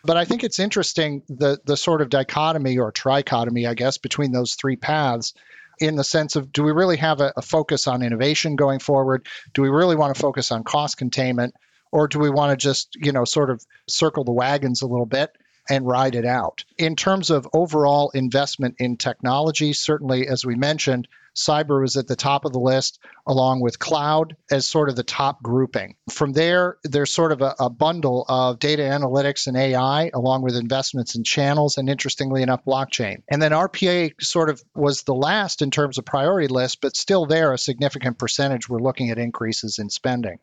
But 0.04 0.16
I 0.16 0.24
think 0.24 0.42
it's 0.42 0.58
interesting 0.58 1.22
the 1.28 1.60
the 1.64 1.76
sort 1.76 2.00
of 2.00 2.08
dichotomy 2.08 2.78
or 2.78 2.90
trichotomy, 2.90 3.68
I 3.68 3.74
guess, 3.74 3.98
between 3.98 4.32
those 4.32 4.54
three 4.54 4.76
paths 4.76 5.34
in 5.78 5.96
the 5.96 6.04
sense 6.04 6.36
of 6.36 6.52
do 6.52 6.62
we 6.62 6.72
really 6.72 6.96
have 6.96 7.20
a, 7.20 7.32
a 7.36 7.42
focus 7.42 7.86
on 7.86 8.02
innovation 8.02 8.56
going 8.56 8.78
forward? 8.78 9.26
Do 9.54 9.62
we 9.62 9.68
really 9.68 9.96
want 9.96 10.14
to 10.14 10.20
focus 10.20 10.52
on 10.52 10.64
cost 10.64 10.96
containment? 10.96 11.54
Or 11.90 12.08
do 12.08 12.18
we 12.18 12.30
want 12.30 12.50
to 12.50 12.56
just, 12.56 12.96
you 12.96 13.12
know, 13.12 13.24
sort 13.24 13.50
of 13.50 13.64
circle 13.86 14.24
the 14.24 14.32
wagons 14.32 14.80
a 14.80 14.86
little 14.86 15.06
bit 15.06 15.36
and 15.68 15.86
ride 15.86 16.14
it 16.14 16.24
out? 16.24 16.64
In 16.78 16.96
terms 16.96 17.28
of 17.28 17.46
overall 17.52 18.10
investment 18.14 18.76
in 18.78 18.96
technology, 18.96 19.74
certainly, 19.74 20.26
as 20.26 20.44
we 20.44 20.54
mentioned, 20.54 21.06
cyber 21.34 21.80
was 21.80 21.96
at 21.96 22.06
the 22.06 22.16
top 22.16 22.44
of 22.44 22.52
the 22.52 22.60
list, 22.60 22.98
along 23.26 23.60
with 23.60 23.78
cloud 23.78 24.36
as 24.50 24.68
sort 24.68 24.88
of 24.88 24.96
the 24.96 25.02
top 25.02 25.42
grouping. 25.42 25.96
From 26.10 26.32
there, 26.32 26.76
there's 26.84 27.12
sort 27.12 27.32
of 27.32 27.42
a, 27.42 27.54
a, 27.58 27.70
bundle 27.70 28.24
of 28.28 28.58
data 28.58 28.82
analytics 28.82 29.46
and 29.46 29.56
AI, 29.56 30.10
along 30.12 30.42
with 30.42 30.56
investments 30.56 31.14
in 31.14 31.24
channels, 31.24 31.78
and 31.78 31.88
interestingly 31.88 32.42
enough, 32.42 32.64
blockchain. 32.64 33.22
And 33.28 33.40
then 33.40 33.52
RPA 33.52 34.12
sort 34.20 34.50
of 34.50 34.62
was 34.74 35.02
the 35.02 35.14
last 35.14 35.62
in 35.62 35.70
terms 35.70 35.98
of 35.98 36.04
priority 36.04 36.48
list, 36.48 36.80
but 36.80 36.96
still 36.96 37.26
there, 37.26 37.52
a 37.52 37.58
significant 37.58 38.18
percentage 38.18 38.68
we're 38.68 38.78
looking 38.78 39.10
at 39.10 39.18
increases 39.18 39.78
in 39.78 39.90
spending 39.90 40.38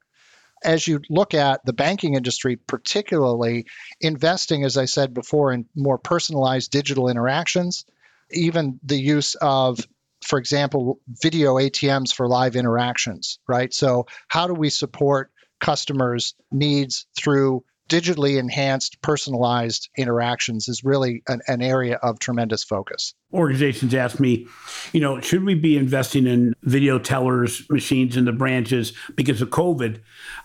as 0.63 0.87
you 0.87 1.01
look 1.09 1.33
at 1.33 1.65
the 1.65 1.73
banking 1.73 2.15
industry, 2.15 2.57
particularly 2.57 3.65
investing, 4.01 4.63
as 4.63 4.77
I 4.77 4.85
said 4.85 5.13
before, 5.13 5.53
in 5.53 5.65
more 5.75 5.97
personalized 5.97 6.71
digital 6.71 7.07
interactions, 7.07 7.85
even 8.31 8.79
the 8.83 8.99
use 8.99 9.35
of 9.35 9.79
for 10.23 10.39
example, 10.39 10.99
video 11.21 11.55
ATMs 11.55 12.13
for 12.13 12.27
live 12.27 12.55
interactions, 12.55 13.39
right? 13.47 13.73
So, 13.73 14.07
how 14.27 14.47
do 14.47 14.53
we 14.53 14.69
support 14.69 15.31
customers' 15.59 16.35
needs 16.51 17.05
through 17.17 17.63
digitally 17.89 18.37
enhanced, 18.37 19.01
personalized 19.01 19.89
interactions 19.97 20.69
is 20.69 20.83
really 20.83 21.23
an, 21.27 21.41
an, 21.47 21.61
area 21.61 21.95
of 21.95 22.19
tremendous 22.19 22.63
focus. 22.63 23.15
Organizations 23.33 23.93
ask 23.95 24.19
me, 24.19 24.47
you 24.93 25.01
know, 25.01 25.19
should 25.19 25.43
we 25.43 25.55
be 25.55 25.75
investing 25.75 26.27
in 26.27 26.53
video 26.61 26.99
tellers, 26.99 27.67
machines 27.69 28.15
in 28.15 28.25
the 28.25 28.31
branches 28.31 28.93
because 29.15 29.41
of 29.41 29.49
COVID? 29.49 30.01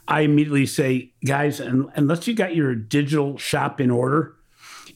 I 0.08 0.22
immediately 0.22 0.66
say, 0.66 1.12
guys, 1.24 1.60
unless 1.60 2.26
you 2.26 2.34
got 2.34 2.56
your 2.56 2.74
digital 2.74 3.36
shop 3.36 3.78
in 3.78 3.90
order, 3.90 4.34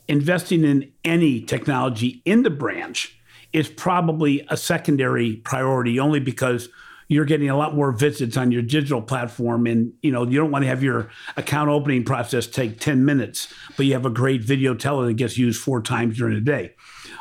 investing 0.09 0.65
in 0.65 0.91
any 1.05 1.43
technology 1.43 2.23
in 2.25 2.43
the 2.43 2.51
branch 2.51 3.18
is 3.53 3.69
probably 3.69 4.47
a 4.49 4.57
secondary 4.57 5.37
priority 5.37 5.99
only 5.99 6.21
because 6.21 6.69
you're 7.09 7.25
getting 7.25 7.49
a 7.49 7.57
lot 7.57 7.75
more 7.75 7.91
visits 7.91 8.37
on 8.37 8.53
your 8.53 8.63
digital 8.63 9.01
platform 9.01 9.67
and 9.67 9.93
you 10.03 10.13
know 10.13 10.25
you 10.25 10.39
don't 10.39 10.51
want 10.51 10.63
to 10.63 10.69
have 10.69 10.83
your 10.83 11.09
account 11.37 11.71
opening 11.71 12.05
process 12.05 12.47
take 12.47 12.79
10 12.79 13.05
minutes 13.05 13.53
but 13.77 13.87
you 13.87 13.95
have 13.95 14.07
a 14.07 14.11
great 14.11 14.43
video 14.43 14.75
teller 14.75 15.07
that 15.07 15.15
gets 15.15 15.39
used 15.39 15.61
four 15.61 15.81
times 15.81 16.19
during 16.19 16.35
the 16.35 16.41
day. 16.41 16.75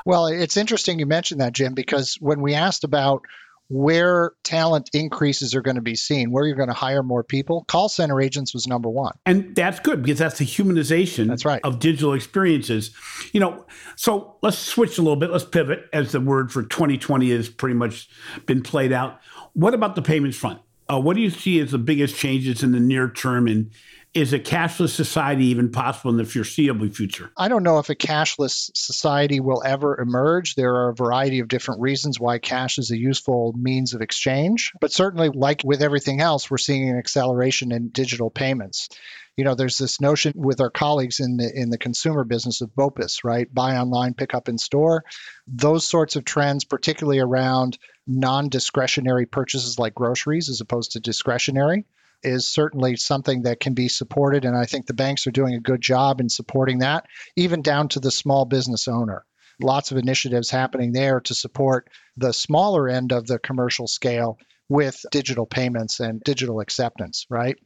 Well 0.06 0.28
it's 0.28 0.58
interesting 0.58 1.00
you 1.00 1.06
mentioned 1.06 1.42
that 1.42 1.54
jim 1.54 1.74
because 1.74 2.16
when 2.20 2.42
we 2.42 2.54
asked 2.54 2.84
about 2.84 3.24
where 3.70 4.32
talent 4.44 4.90
increases 4.94 5.54
are 5.54 5.62
going 5.62 5.76
to 5.76 5.82
be 5.82 5.96
seen, 5.96 6.32
where 6.32 6.46
you're 6.46 6.56
going 6.56 6.70
to 6.70 6.74
hire 6.74 7.04
more 7.04 7.24
people, 7.24 7.66
call 7.68 7.90
center 7.90 8.22
agents 8.22 8.54
was 8.54 8.68
number 8.68 8.90
one. 8.90 9.14
And 9.26 9.56
that's 9.56 9.80
good 9.80 10.02
because 10.02 10.20
that's 10.20 10.38
the 10.38 10.46
humanization 10.46 11.28
that's 11.28 11.46
right. 11.46 11.62
of 11.64 11.80
digital 11.80 12.14
experiences. 12.14 12.92
You 13.34 13.40
know, 13.40 13.66
so 13.96 14.38
let's 14.42 14.58
switch 14.58 14.98
a 14.98 15.02
little 15.02 15.18
bit. 15.18 15.32
Let's 15.32 15.46
pivot 15.46 15.86
as 15.92 16.14
the 16.14 16.22
word 16.22 16.52
for 16.52 16.64
2020 16.64 17.32
has 17.32 17.50
pretty 17.50 17.76
much 17.76 18.10
been 18.46 18.64
played 18.64 18.94
out. 18.94 19.20
What 19.54 19.74
about 19.74 19.96
the 19.96 20.02
payments 20.02 20.38
front? 20.38 20.62
Uh, 20.90 21.00
what 21.00 21.16
do 21.16 21.22
you 21.22 21.30
see 21.30 21.60
as 21.60 21.72
the 21.72 21.78
biggest 21.78 22.16
changes 22.16 22.64
in 22.64 22.72
the 22.72 22.80
near 22.80 23.10
term 23.10 23.48
and 23.48 23.72
is 24.18 24.34
a 24.34 24.40
cashless 24.40 24.90
society 24.90 25.46
even 25.46 25.72
possible 25.72 26.10
in 26.10 26.18
the 26.18 26.26
foreseeable 26.26 26.90
future? 26.90 27.32
I 27.38 27.48
don't 27.48 27.64
know 27.64 27.78
if 27.78 27.90
a 27.90 27.96
cashless 27.96 28.72
society 28.74 29.40
will 29.40 29.62
ever 29.64 30.00
emerge. 30.00 30.56
There 30.56 30.74
are 30.74 30.90
a 30.90 30.96
variety 30.96 31.40
of 31.40 31.48
different 31.48 31.82
reasons 31.82 32.20
why 32.20 32.40
cash 32.40 32.80
is 32.80 32.90
a 32.90 32.98
useful 32.98 33.54
means 33.56 33.94
of 33.94 34.02
exchange. 34.02 34.74
But 34.82 34.92
certainly, 34.92 35.30
like 35.30 35.62
with 35.64 35.84
everything 35.84 36.20
else, 36.20 36.50
we're 36.50 36.58
seeing 36.58 36.90
an 36.90 36.98
acceleration 36.98 37.72
in 37.72 37.90
digital 37.90 38.32
payments. 38.32 38.90
You 39.36 39.44
know, 39.44 39.54
there's 39.54 39.78
this 39.78 40.02
notion 40.02 40.34
with 40.36 40.62
our 40.62 40.72
colleagues 40.72 41.20
in 41.20 41.38
the 41.38 41.52
in 41.54 41.70
the 41.70 41.78
consumer 41.78 42.24
business 42.24 42.62
of 42.62 42.76
BOPIS, 42.76 43.24
right? 43.24 43.54
Buy 43.54 43.78
online, 43.78 44.16
pick 44.16 44.34
up 44.34 44.50
in 44.50 44.58
store. 44.58 45.04
Those 45.46 45.88
sorts 45.88 46.16
of 46.16 46.26
trends, 46.26 46.66
particularly 46.66 47.20
around 47.20 47.78
non-discretionary 48.08 49.28
purchases 49.28 49.78
like 49.78 49.94
groceries 49.94 50.50
as 50.50 50.60
opposed 50.60 50.94
to 50.94 51.00
discretionary 51.00 51.86
is 52.24 52.48
certainly 52.48 52.96
something 52.96 53.44
that 53.44 53.60
can 53.60 53.74
be 53.74 53.88
supported. 53.88 54.46
And 54.46 54.56
I 54.56 54.66
think 54.66 54.86
the 54.86 54.94
banks 54.94 55.28
are 55.28 55.32
doing 55.32 55.54
a 55.56 55.60
good 55.60 55.82
job 55.82 56.20
in 56.20 56.30
supporting 56.30 56.80
that, 56.80 57.06
even 57.36 57.62
down 57.62 57.90
to 57.90 58.00
the 58.00 58.12
small 58.12 58.46
business 58.46 58.88
owner. 58.88 59.26
Lots 59.60 59.92
of 59.92 59.98
initiatives 59.98 60.50
happening 60.50 60.92
there 60.92 61.20
to 61.22 61.34
support 61.34 61.90
the 62.16 62.32
smaller 62.32 62.88
end 62.88 63.12
of 63.12 63.26
the 63.26 63.40
commercial 63.40 63.88
scale 63.88 64.38
with 64.70 65.04
digital 65.12 65.46
payments 65.46 66.00
and 66.00 66.22
digital 66.22 66.60
acceptance, 66.60 67.26
right? 67.30 67.58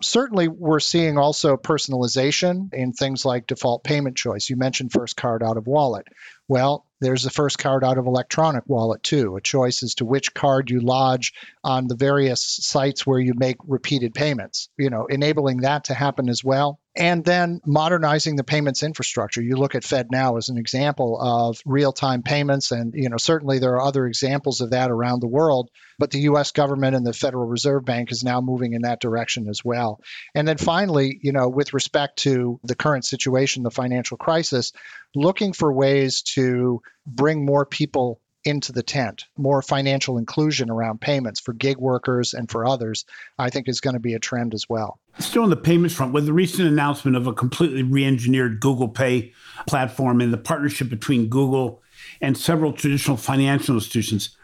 Certainly, 0.00 0.48
we're 0.48 0.78
seeing 0.78 1.18
also 1.18 1.56
personalization 1.56 2.72
in 2.72 2.92
things 2.92 3.24
like 3.24 3.48
default 3.48 3.82
payment 3.82 4.16
choice. 4.16 4.48
You 4.48 4.56
mentioned 4.56 4.92
first 4.92 5.16
card 5.16 5.42
out 5.42 5.56
of 5.56 5.66
wallet. 5.66 6.06
Well, 6.48 6.86
there's 7.00 7.22
the 7.22 7.30
first 7.30 7.58
card 7.58 7.84
out 7.84 7.98
of 7.98 8.06
electronic 8.06 8.64
wallet 8.66 9.02
too, 9.02 9.36
a 9.36 9.40
choice 9.40 9.82
as 9.82 9.94
to 9.96 10.04
which 10.04 10.34
card 10.34 10.70
you 10.70 10.80
lodge 10.80 11.32
on 11.62 11.86
the 11.86 11.94
various 11.94 12.40
sites 12.42 13.06
where 13.06 13.20
you 13.20 13.34
make 13.36 13.56
repeated 13.66 14.14
payments, 14.14 14.68
you 14.76 14.90
know, 14.90 15.06
enabling 15.06 15.58
that 15.58 15.84
to 15.84 15.94
happen 15.94 16.28
as 16.28 16.42
well. 16.42 16.80
And 16.96 17.24
then 17.24 17.60
modernizing 17.64 18.34
the 18.34 18.42
payments 18.42 18.82
infrastructure. 18.82 19.40
You 19.40 19.56
look 19.56 19.76
at 19.76 19.84
FedNow 19.84 20.36
as 20.36 20.48
an 20.48 20.58
example 20.58 21.16
of 21.20 21.60
real-time 21.64 22.24
payments 22.24 22.72
and 22.72 22.92
you 22.94 23.08
know 23.08 23.18
certainly 23.18 23.60
there 23.60 23.74
are 23.74 23.82
other 23.82 24.06
examples 24.06 24.60
of 24.60 24.70
that 24.70 24.90
around 24.90 25.20
the 25.20 25.28
world, 25.28 25.70
but 26.00 26.10
the 26.10 26.22
US 26.22 26.50
government 26.50 26.96
and 26.96 27.06
the 27.06 27.12
Federal 27.12 27.46
Reserve 27.46 27.84
Bank 27.84 28.10
is 28.10 28.24
now 28.24 28.40
moving 28.40 28.72
in 28.72 28.82
that 28.82 29.00
direction 29.00 29.48
as 29.48 29.64
well. 29.64 30.00
And 30.34 30.48
then 30.48 30.56
finally, 30.56 31.20
you 31.22 31.30
know, 31.30 31.48
with 31.48 31.72
respect 31.72 32.18
to 32.20 32.58
the 32.64 32.74
current 32.74 33.04
situation, 33.04 33.62
the 33.62 33.70
financial 33.70 34.16
crisis, 34.16 34.72
looking 35.14 35.52
for 35.52 35.72
ways 35.72 36.22
to 36.22 36.82
bring 37.06 37.44
more 37.44 37.64
people 37.64 38.20
into 38.44 38.72
the 38.72 38.82
tent, 38.82 39.24
more 39.36 39.60
financial 39.62 40.16
inclusion 40.16 40.70
around 40.70 41.00
payments 41.00 41.40
for 41.40 41.52
gig 41.52 41.76
workers 41.76 42.34
and 42.34 42.50
for 42.50 42.66
others, 42.66 43.04
I 43.38 43.50
think 43.50 43.68
is 43.68 43.80
going 43.80 43.94
to 43.94 44.00
be 44.00 44.14
a 44.14 44.18
trend 44.18 44.54
as 44.54 44.68
well. 44.68 44.98
Still 45.18 45.42
on 45.42 45.50
the 45.50 45.56
payments 45.56 45.94
front, 45.94 46.12
with 46.12 46.26
the 46.26 46.32
recent 46.32 46.68
announcement 46.68 47.16
of 47.16 47.26
a 47.26 47.32
completely 47.32 47.82
re 47.82 48.04
engineered 48.04 48.60
Google 48.60 48.88
Pay 48.88 49.32
platform 49.66 50.20
and 50.20 50.32
the 50.32 50.38
partnership 50.38 50.88
between 50.88 51.28
Google 51.28 51.82
and 52.20 52.36
several 52.36 52.72
traditional 52.72 53.16
financial 53.16 53.74
institutions, 53.74 54.36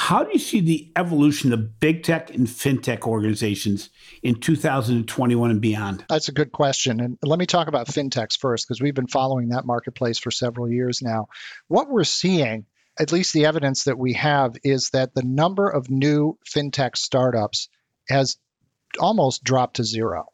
how 0.00 0.24
do 0.24 0.30
you 0.32 0.38
see 0.38 0.60
the 0.60 0.90
evolution 0.96 1.52
of 1.52 1.78
big 1.78 2.02
tech 2.02 2.34
and 2.34 2.46
fintech 2.46 3.02
organizations 3.02 3.90
in 4.22 4.34
2021 4.34 5.50
and 5.50 5.60
beyond? 5.60 6.06
That's 6.08 6.30
a 6.30 6.32
good 6.32 6.52
question. 6.52 7.00
And 7.00 7.18
let 7.22 7.38
me 7.38 7.44
talk 7.44 7.68
about 7.68 7.86
fintechs 7.86 8.38
first, 8.38 8.66
because 8.66 8.80
we've 8.80 8.94
been 8.94 9.06
following 9.06 9.50
that 9.50 9.66
marketplace 9.66 10.18
for 10.18 10.30
several 10.30 10.70
years 10.70 11.02
now. 11.02 11.28
What 11.68 11.90
we're 11.90 12.04
seeing, 12.04 12.64
at 12.98 13.12
least 13.12 13.34
the 13.34 13.44
evidence 13.44 13.84
that 13.84 13.98
we 13.98 14.14
have, 14.14 14.56
is 14.64 14.88
that 14.94 15.14
the 15.14 15.22
number 15.22 15.68
of 15.68 15.90
new 15.90 16.38
fintech 16.50 16.96
startups 16.96 17.68
has 18.08 18.38
almost 18.98 19.44
dropped 19.44 19.76
to 19.76 19.84
zero 19.84 20.28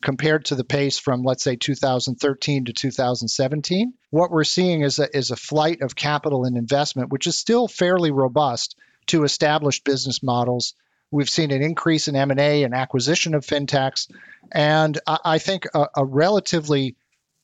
compared 0.00 0.46
to 0.46 0.54
the 0.54 0.64
pace 0.64 0.98
from 0.98 1.22
let's 1.22 1.44
say 1.44 1.54
2013 1.54 2.64
to 2.64 2.72
2017 2.72 3.92
what 4.10 4.32
we're 4.32 4.42
seeing 4.42 4.82
is 4.82 4.98
a, 4.98 5.16
is 5.16 5.30
a 5.30 5.36
flight 5.36 5.80
of 5.80 5.94
capital 5.94 6.44
and 6.44 6.56
investment 6.56 7.10
which 7.10 7.28
is 7.28 7.38
still 7.38 7.68
fairly 7.68 8.10
robust 8.10 8.74
to 9.06 9.24
established 9.24 9.84
business 9.84 10.22
models. 10.22 10.74
We've 11.10 11.28
seen 11.28 11.50
an 11.50 11.62
increase 11.62 12.08
in 12.08 12.16
M&A 12.16 12.62
and 12.64 12.74
acquisition 12.74 13.34
of 13.34 13.44
fintechs, 13.44 14.10
and 14.50 14.98
I 15.06 15.38
think 15.38 15.66
a, 15.74 15.88
a 15.96 16.04
relatively 16.04 16.96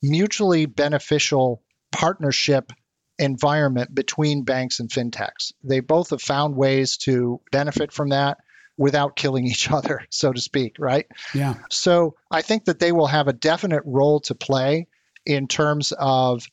mutually 0.03 0.67
beneficial 0.67 1.63
partnership 1.93 2.73
environment 3.19 3.95
between 3.95 4.45
banks 4.45 4.81
and 4.81 4.89
fintechs. 4.89 5.53
They 5.65 5.81
both 5.81 6.11
have 6.11 6.23
found 6.23 6.57
ways 6.57 6.97
to 6.99 7.41
benefit 7.51 7.93
from 7.93 8.11
that 8.11 8.39
without 8.77 9.17
killing 9.17 9.47
each 9.47 9.71
other, 9.73 10.07
so 10.11 10.33
to 10.33 10.41
speak, 10.41 10.77
right? 10.79 11.07
Yeah. 11.35 11.55
So 11.71 12.15
I 12.31 12.43
think 12.43 12.67
that 12.67 12.79
they 12.79 12.93
will 12.93 13.09
have 13.09 13.29
a 13.29 13.33
definite 13.33 13.83
role 13.85 14.21
to 14.21 14.35
play 14.35 14.87
in 15.27 15.49
terms 15.49 15.93
of 15.93 16.47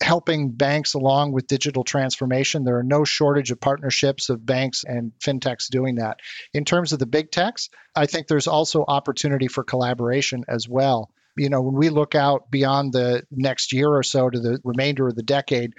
helping 0.00 0.50
banks 0.50 0.94
along 0.94 1.32
with 1.32 1.46
digital 1.46 1.84
transformation. 1.84 2.64
There 2.64 2.78
are 2.78 2.84
no 2.84 3.04
shortage 3.04 3.50
of 3.50 3.60
partnerships 3.60 4.28
of 4.28 4.44
banks 4.44 4.84
and 4.84 5.12
fintechs 5.20 5.68
doing 5.68 5.96
that. 5.96 6.20
In 6.54 6.64
terms 6.64 6.92
of 6.92 6.98
the 6.98 7.06
big 7.06 7.30
techs, 7.30 7.68
I 7.94 8.06
think 8.06 8.26
there's 8.26 8.46
also 8.46 8.84
opportunity 8.86 9.48
for 9.48 9.64
collaboration 9.64 10.44
as 10.48 10.68
well. 10.68 11.10
You 11.36 11.50
know, 11.50 11.62
when 11.62 11.74
we 11.74 11.88
look 11.88 12.14
out 12.14 12.50
beyond 12.50 12.92
the 12.92 13.24
next 13.30 13.72
year 13.72 13.88
or 13.88 14.02
so 14.02 14.28
to 14.28 14.40
the 14.40 14.60
remainder 14.64 15.08
of 15.08 15.16
the 15.16 15.22
decade, 15.22 15.72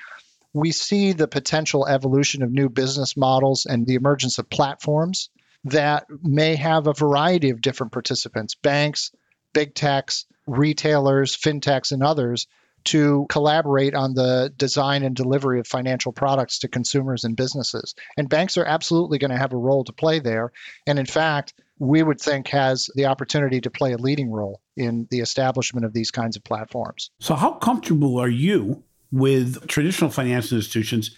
we 0.54 0.72
see 0.72 1.14
the 1.14 1.28
potential 1.28 1.88
evolution 1.88 2.44
of 2.44 2.52
new 2.52 2.70
business 2.70 3.16
models 3.16 3.66
and 3.66 3.86
the 3.86 3.96
emergence 3.96 4.40
of 4.40 4.50
platforms 4.50 5.30
that 5.66 6.06
may 6.24 6.56
have 6.56 6.88
a 6.88 6.94
variety 6.94 7.50
of 7.50 7.62
different 7.62 7.92
participants 7.92 8.56
banks, 8.56 9.12
big 9.54 9.76
techs, 9.76 10.26
retailers, 10.48 11.38
fintechs, 11.38 11.92
and 11.92 12.04
others 12.04 12.48
to 12.86 13.26
collaborate 13.30 13.94
on 13.94 14.14
the 14.14 14.54
design 14.58 15.04
and 15.04 15.16
delivery 15.16 15.60
of 15.60 15.68
financial 15.68 16.12
products 16.12 16.60
to 16.60 16.68
consumers 16.68 17.24
and 17.24 17.36
businesses. 17.36 17.96
And 18.18 18.30
banks 18.30 18.58
are 18.58 18.66
absolutely 18.66 19.18
going 19.18 19.32
to 19.32 19.38
have 19.38 19.54
a 19.54 19.58
role 19.58 19.84
to 19.84 19.94
play 19.94 20.20
there. 20.20 20.52
And 20.88 21.00
in 21.00 21.06
fact, 21.06 21.54
we 21.80 22.04
would 22.04 22.20
think 22.20 22.48
has 22.50 22.90
the 22.96 23.06
opportunity 23.06 23.62
to 23.62 23.70
play 23.70 23.94
a 23.94 23.98
leading 23.98 24.32
role 24.32 24.62
in 24.76 25.08
the 25.12 25.20
establishment 25.20 25.86
of 25.86 25.94
these 25.94 26.12
kinds 26.12 26.36
of 26.36 26.44
platforms. 26.44 27.10
So, 27.20 27.36
how 27.36 27.54
comfortable 27.54 28.20
are 28.20 28.30
you 28.30 28.84
with 29.12 29.68
traditional 29.68 30.10
financial 30.10 30.58
institutions 30.58 31.16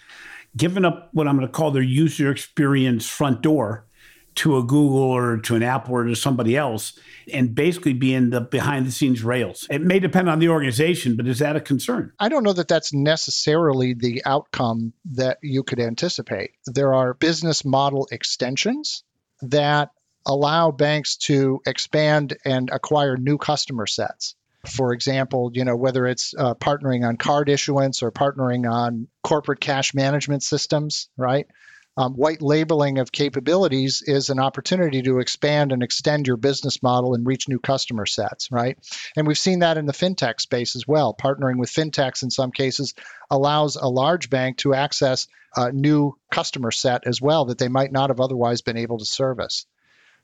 giving 0.56 0.84
up 0.84 1.08
what 1.12 1.26
I'm 1.26 1.36
going 1.36 1.46
to 1.46 1.52
call 1.52 1.70
their 1.70 1.82
user 1.82 2.30
experience 2.30 3.08
front 3.08 3.42
door 3.42 3.86
to 4.34 4.56
a 4.56 4.62
Google 4.62 5.02
or 5.02 5.38
to 5.38 5.54
an 5.54 5.62
Apple 5.62 5.94
or 5.94 6.04
to 6.04 6.14
somebody 6.14 6.56
else 6.56 6.98
and 7.32 7.54
basically 7.54 7.92
be 7.92 8.14
in 8.14 8.30
the 8.30 8.40
behind 8.40 8.86
the 8.86 8.92
scenes 8.92 9.22
rails. 9.22 9.66
It 9.70 9.82
may 9.82 9.98
depend 9.98 10.28
on 10.28 10.38
the 10.38 10.48
organization, 10.48 11.16
but 11.16 11.26
is 11.26 11.38
that 11.40 11.56
a 11.56 11.60
concern? 11.60 12.12
I 12.18 12.28
don't 12.28 12.42
know 12.42 12.52
that 12.52 12.68
that's 12.68 12.92
necessarily 12.92 13.94
the 13.94 14.22
outcome 14.24 14.92
that 15.12 15.38
you 15.42 15.62
could 15.62 15.80
anticipate. 15.80 16.52
There 16.66 16.94
are 16.94 17.14
business 17.14 17.64
model 17.64 18.08
extensions 18.10 19.04
that 19.42 19.90
allow 20.26 20.70
banks 20.70 21.16
to 21.16 21.60
expand 21.66 22.36
and 22.44 22.70
acquire 22.70 23.16
new 23.16 23.38
customer 23.38 23.86
sets. 23.86 24.34
For 24.66 24.92
example, 24.92 25.50
you 25.52 25.64
know 25.64 25.74
whether 25.74 26.06
it's 26.06 26.34
uh, 26.38 26.54
partnering 26.54 27.06
on 27.06 27.16
card 27.16 27.48
issuance 27.48 28.02
or 28.02 28.12
partnering 28.12 28.70
on 28.70 29.08
corporate 29.24 29.60
cash 29.60 29.92
management 29.92 30.44
systems, 30.44 31.08
right? 31.16 31.46
Um, 31.96 32.14
white 32.14 32.40
labeling 32.40 32.98
of 32.98 33.12
capabilities 33.12 34.02
is 34.04 34.30
an 34.30 34.38
opportunity 34.38 35.02
to 35.02 35.18
expand 35.18 35.72
and 35.72 35.82
extend 35.82 36.26
your 36.26 36.38
business 36.38 36.82
model 36.82 37.14
and 37.14 37.26
reach 37.26 37.48
new 37.48 37.58
customer 37.58 38.06
sets, 38.06 38.50
right? 38.50 38.78
And 39.16 39.26
we've 39.26 39.38
seen 39.38 39.58
that 39.58 39.76
in 39.76 39.86
the 39.86 39.92
fintech 39.92 40.40
space 40.40 40.74
as 40.74 40.86
well. 40.86 41.14
Partnering 41.14 41.58
with 41.58 41.70
fintechs 41.70 42.22
in 42.22 42.30
some 42.30 42.50
cases 42.50 42.94
allows 43.30 43.76
a 43.76 43.88
large 43.88 44.30
bank 44.30 44.58
to 44.58 44.74
access 44.74 45.28
a 45.54 45.70
new 45.70 46.16
customer 46.30 46.70
set 46.70 47.06
as 47.06 47.20
well 47.20 47.46
that 47.46 47.58
they 47.58 47.68
might 47.68 47.92
not 47.92 48.08
have 48.08 48.20
otherwise 48.20 48.62
been 48.62 48.78
able 48.78 48.98
to 48.98 49.04
service. 49.04 49.66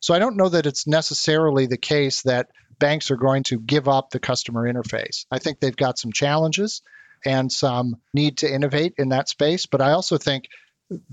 So 0.01 0.15
I 0.15 0.19
don't 0.21 0.37
know 0.37 0.49
that 0.49 0.67
it's 0.67 0.87
necessarily 0.87 1.67
the 1.67 1.77
case 1.77 2.23
that 2.23 2.49
banks 2.79 3.11
are 3.11 3.17
going 3.17 3.43
to 3.45 3.59
give 3.59 3.89
up 3.89 4.11
the 4.11 4.21
customer 4.21 4.73
interface. 4.73 5.27
I 5.31 5.39
think 5.39 5.61
they've 5.61 5.77
got 5.77 5.99
some 5.99 6.13
challenges 6.13 6.83
and 7.25 7.51
some 7.51 7.97
need 8.15 8.39
to 8.39 8.53
innovate 8.53 8.95
in 8.97 9.09
that 9.11 9.29
space, 9.29 9.67
but 9.67 9.81
I 9.81 9.93
also 9.93 10.17
think 10.17 10.45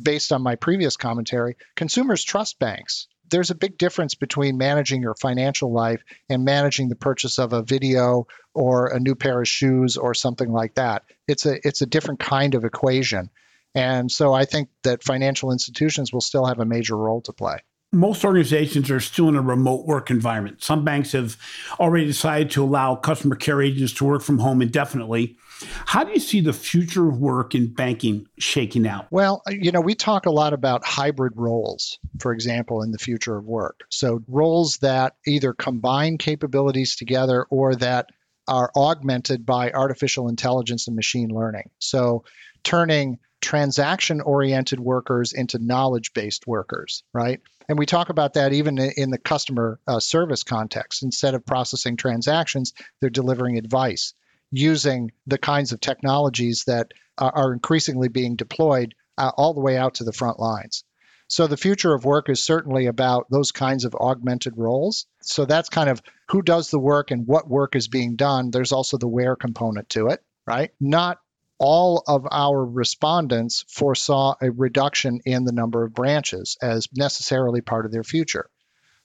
based 0.01 0.31
on 0.31 0.41
my 0.41 0.55
previous 0.55 0.97
commentary, 0.97 1.57
consumers 1.75 2.23
trust 2.23 2.59
banks. 2.59 3.07
There's 3.29 3.49
a 3.49 3.55
big 3.55 3.77
difference 3.77 4.13
between 4.13 4.57
managing 4.57 5.01
your 5.01 5.15
financial 5.15 5.73
life 5.73 6.03
and 6.29 6.45
managing 6.45 6.89
the 6.89 6.95
purchase 6.95 7.39
of 7.39 7.53
a 7.53 7.63
video 7.63 8.27
or 8.53 8.87
a 8.87 8.99
new 8.99 9.15
pair 9.15 9.41
of 9.41 9.47
shoes 9.47 9.97
or 9.97 10.13
something 10.13 10.51
like 10.51 10.75
that. 10.75 11.03
It's 11.27 11.45
a 11.45 11.55
it's 11.67 11.81
a 11.81 11.87
different 11.87 12.19
kind 12.19 12.53
of 12.53 12.65
equation. 12.65 13.29
And 13.73 14.09
so 14.11 14.31
I 14.33 14.45
think 14.45 14.69
that 14.83 15.03
financial 15.03 15.51
institutions 15.51 16.13
will 16.13 16.21
still 16.21 16.45
have 16.45 16.59
a 16.59 16.65
major 16.65 16.95
role 16.95 17.21
to 17.21 17.33
play 17.33 17.59
most 17.95 18.25
organizations 18.25 18.91
are 18.91 18.99
still 18.99 19.29
in 19.29 19.35
a 19.35 19.41
remote 19.41 19.85
work 19.85 20.11
environment. 20.11 20.61
Some 20.61 20.83
banks 20.83 21.13
have 21.13 21.37
already 21.79 22.05
decided 22.05 22.51
to 22.51 22.63
allow 22.63 22.95
customer 22.95 23.35
care 23.35 23.61
agents 23.61 23.93
to 23.93 24.05
work 24.05 24.21
from 24.21 24.39
home 24.39 24.61
indefinitely. 24.61 25.37
How 25.85 26.03
do 26.03 26.11
you 26.11 26.19
see 26.19 26.41
the 26.41 26.53
future 26.53 27.07
of 27.07 27.19
work 27.19 27.55
in 27.55 27.73
banking 27.73 28.27
shaking 28.37 28.87
out? 28.87 29.07
Well, 29.11 29.41
you 29.49 29.71
know, 29.71 29.81
we 29.81 29.95
talk 29.95 30.25
a 30.25 30.31
lot 30.31 30.53
about 30.53 30.85
hybrid 30.85 31.33
roles, 31.35 31.99
for 32.19 32.33
example, 32.33 32.81
in 32.81 32.91
the 32.91 32.97
future 32.97 33.37
of 33.37 33.45
work. 33.45 33.81
So, 33.89 34.21
roles 34.27 34.77
that 34.77 35.15
either 35.25 35.53
combine 35.53 36.17
capabilities 36.17 36.95
together 36.95 37.45
or 37.49 37.75
that 37.75 38.09
are 38.47 38.71
augmented 38.75 39.45
by 39.45 39.71
artificial 39.71 40.27
intelligence 40.27 40.87
and 40.87 40.95
machine 40.95 41.29
learning. 41.29 41.69
So, 41.79 42.25
turning 42.63 43.19
transaction 43.41 44.21
oriented 44.21 44.79
workers 44.79 45.31
into 45.31 45.59
knowledge 45.59 46.13
based 46.13 46.47
workers, 46.47 47.03
right? 47.13 47.41
And 47.69 47.79
we 47.79 47.85
talk 47.85 48.09
about 48.09 48.33
that 48.33 48.53
even 48.53 48.77
in 48.77 49.09
the 49.09 49.17
customer 49.17 49.79
uh, 49.87 49.99
service 49.99 50.43
context. 50.43 51.03
Instead 51.03 51.33
of 51.33 51.45
processing 51.45 51.97
transactions, 51.97 52.73
they're 52.99 53.09
delivering 53.09 53.57
advice 53.57 54.13
using 54.51 55.11
the 55.27 55.37
kinds 55.37 55.71
of 55.71 55.79
technologies 55.79 56.63
that 56.67 56.91
are 57.17 57.53
increasingly 57.53 58.09
being 58.09 58.35
deployed 58.35 58.93
uh, 59.17 59.31
all 59.37 59.53
the 59.53 59.61
way 59.61 59.77
out 59.77 59.95
to 59.95 60.03
the 60.03 60.11
front 60.11 60.39
lines. 60.39 60.83
So 61.27 61.47
the 61.47 61.57
future 61.57 61.93
of 61.93 62.05
work 62.05 62.29
is 62.29 62.43
certainly 62.43 62.85
about 62.85 63.27
those 63.31 63.51
kinds 63.51 63.85
of 63.85 63.95
augmented 63.95 64.53
roles. 64.57 65.07
So 65.21 65.45
that's 65.45 65.69
kind 65.69 65.89
of 65.89 66.01
who 66.29 66.41
does 66.41 66.69
the 66.69 66.79
work 66.79 67.09
and 67.11 67.25
what 67.25 67.49
work 67.49 67.75
is 67.75 67.87
being 67.87 68.15
done. 68.15 68.51
There's 68.51 68.71
also 68.71 68.97
the 68.97 69.07
where 69.07 69.35
component 69.35 69.89
to 69.89 70.07
it, 70.07 70.21
right? 70.45 70.71
Not 70.79 71.19
all 71.57 72.03
of 72.07 72.27
our 72.29 72.63
respondents 72.63 73.63
foresaw 73.69 74.35
a 74.41 74.51
reduction 74.51 75.21
in 75.25 75.45
the 75.45 75.51
number 75.51 75.83
of 75.83 75.93
branches 75.93 76.57
as 76.61 76.87
necessarily 76.93 77.61
part 77.61 77.85
of 77.85 77.91
their 77.91 78.03
future. 78.03 78.49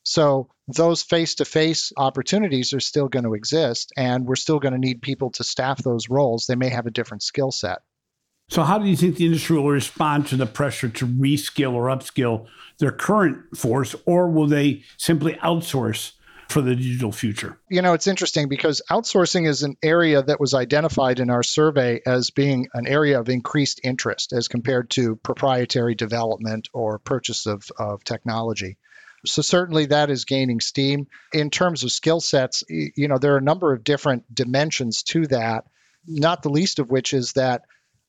So 0.03 0.49
those 0.67 1.03
face-to-face 1.03 1.93
opportunities 1.97 2.73
are 2.73 2.81
still 2.81 3.09
going 3.09 3.25
to 3.25 3.35
exist 3.35 3.93
and 3.97 4.27
we're 4.27 4.37
still 4.37 4.59
going 4.59 4.73
to 4.73 4.79
need 4.79 5.03
people 5.03 5.31
to 5.33 5.45
staff 5.45 5.83
those 5.83 6.09
roles. 6.09 6.47
They 6.47 6.55
may 6.55 6.69
have 6.69 6.87
a 6.87 6.91
different 6.91 7.23
skill 7.23 7.51
set. 7.51 7.79
So 8.49 8.63
how 8.63 8.79
do 8.79 8.89
you 8.89 8.97
think 8.97 9.17
the 9.17 9.27
industry 9.27 9.57
will 9.57 9.71
respond 9.71 10.27
to 10.29 10.37
the 10.37 10.47
pressure 10.47 10.89
to 10.89 11.07
reskill 11.07 11.75
or 11.75 11.85
upskill 11.85 12.47
their 12.79 12.91
current 12.91 13.57
force 13.57 13.95
or 14.07 14.29
will 14.29 14.49
they 14.49 14.83
simply 14.97 15.35
outsource 15.35 16.13
for 16.49 16.61
the 16.61 16.75
digital 16.75 17.13
future? 17.13 17.61
You 17.71 17.81
know, 17.81 17.93
it's 17.93 18.09
interesting 18.09 18.49
because 18.49 18.83
outsourcing 18.91 19.47
is 19.47 19.63
an 19.63 19.77
area 19.85 20.21
that 20.21 20.41
was 20.41 20.53
identified 20.53 21.21
in 21.21 21.31
our 21.31 21.45
survey 21.45 22.01
as 22.05 22.31
being 22.31 22.67
an 22.75 22.89
area 22.89 23.21
of 23.21 23.29
increased 23.29 23.81
interest 23.85 24.33
as 24.33 24.49
compared 24.49 24.91
to 24.91 25.15
proprietary 25.17 25.95
development 25.95 26.69
or 26.73 26.99
purchase 26.99 27.47
of, 27.47 27.63
of 27.79 28.03
technology. 28.03 28.79
So 29.27 29.43
certainly 29.43 29.87
that 29.87 30.11
is 30.11 30.25
gaining 30.25 30.61
steam. 30.61 31.07
In 31.33 31.51
terms 31.51 31.85
of 31.85 31.93
skill 31.93 32.21
sets, 32.21 32.65
you 32.69 33.09
know, 33.09 33.19
there 33.19 33.35
are 33.35 33.39
a 33.39 33.43
number 33.43 33.73
of 33.73 33.85
different 33.85 34.33
dimensions 34.35 35.03
to 35.05 35.27
that, 35.29 35.65
not 36.07 36.43
the 36.43 36.51
least 36.51 36.79
of 36.79 36.91
which 36.91 37.13
is 37.13 37.33
that 37.35 37.63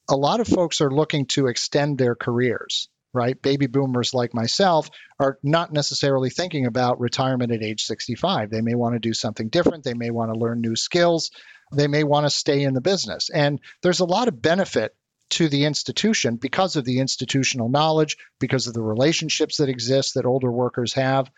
a 0.10 0.16
lot 0.16 0.40
of 0.40 0.48
folks 0.48 0.82
are 0.82 0.92
looking 0.92 1.26
to 1.28 1.48
extend 1.48 1.98
their 1.98 2.16
careers 2.16 2.90
right? 3.14 3.42
Baby 3.42 3.68
boomers 3.68 4.14
like 4.14 4.34
myself 4.34 4.90
are 5.20 5.38
not 5.44 5.74
necessarily 5.74 6.30
thinking 6.30 6.66
about 6.66 7.00
retirement 7.00 7.52
at 7.52 7.64
age 7.64 7.84
65. 7.84 8.50
They 8.50 8.62
may 8.62 8.76
want 8.76 8.94
to 8.94 9.00
do 9.00 9.14
something 9.14 9.50
different. 9.50 9.84
They 9.84 9.94
may 9.94 10.12
want 10.12 10.34
to 10.34 10.40
learn 10.40 10.62
new 10.62 10.76
skills. 10.76 11.32
They 11.74 11.88
may 11.88 12.04
want 12.04 12.26
to 12.26 12.30
stay 12.30 12.64
in 12.64 12.74
the 12.74 12.82
business. 12.82 13.30
And 13.30 13.60
there's 13.82 14.00
a 14.00 14.06
lot 14.06 14.28
of 14.28 14.42
benefit 14.42 14.96
to 15.32 15.50
the 15.50 15.66
institution 15.66 16.36
because 16.36 16.76
of 16.76 16.86
the 16.86 17.00
institutional 17.00 17.70
knowledge, 17.70 18.18
because 18.40 18.68
of 18.68 18.74
the 18.74 18.82
relationships 18.82 19.58
that 19.58 19.70
exist 19.70 20.14
that 20.16 20.26
older 20.26 20.52
workers 20.52 20.94
have. 20.94 21.32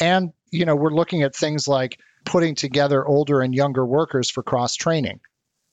And, 0.00 0.32
you 0.50 0.64
know, 0.64 0.76
we're 0.76 0.94
looking 0.94 1.22
at 1.22 1.36
things 1.36 1.68
like 1.68 2.00
putting 2.24 2.54
together 2.54 3.06
older 3.06 3.40
and 3.40 3.54
younger 3.54 3.84
workers 3.84 4.30
for 4.30 4.42
cross 4.42 4.74
training, 4.74 5.20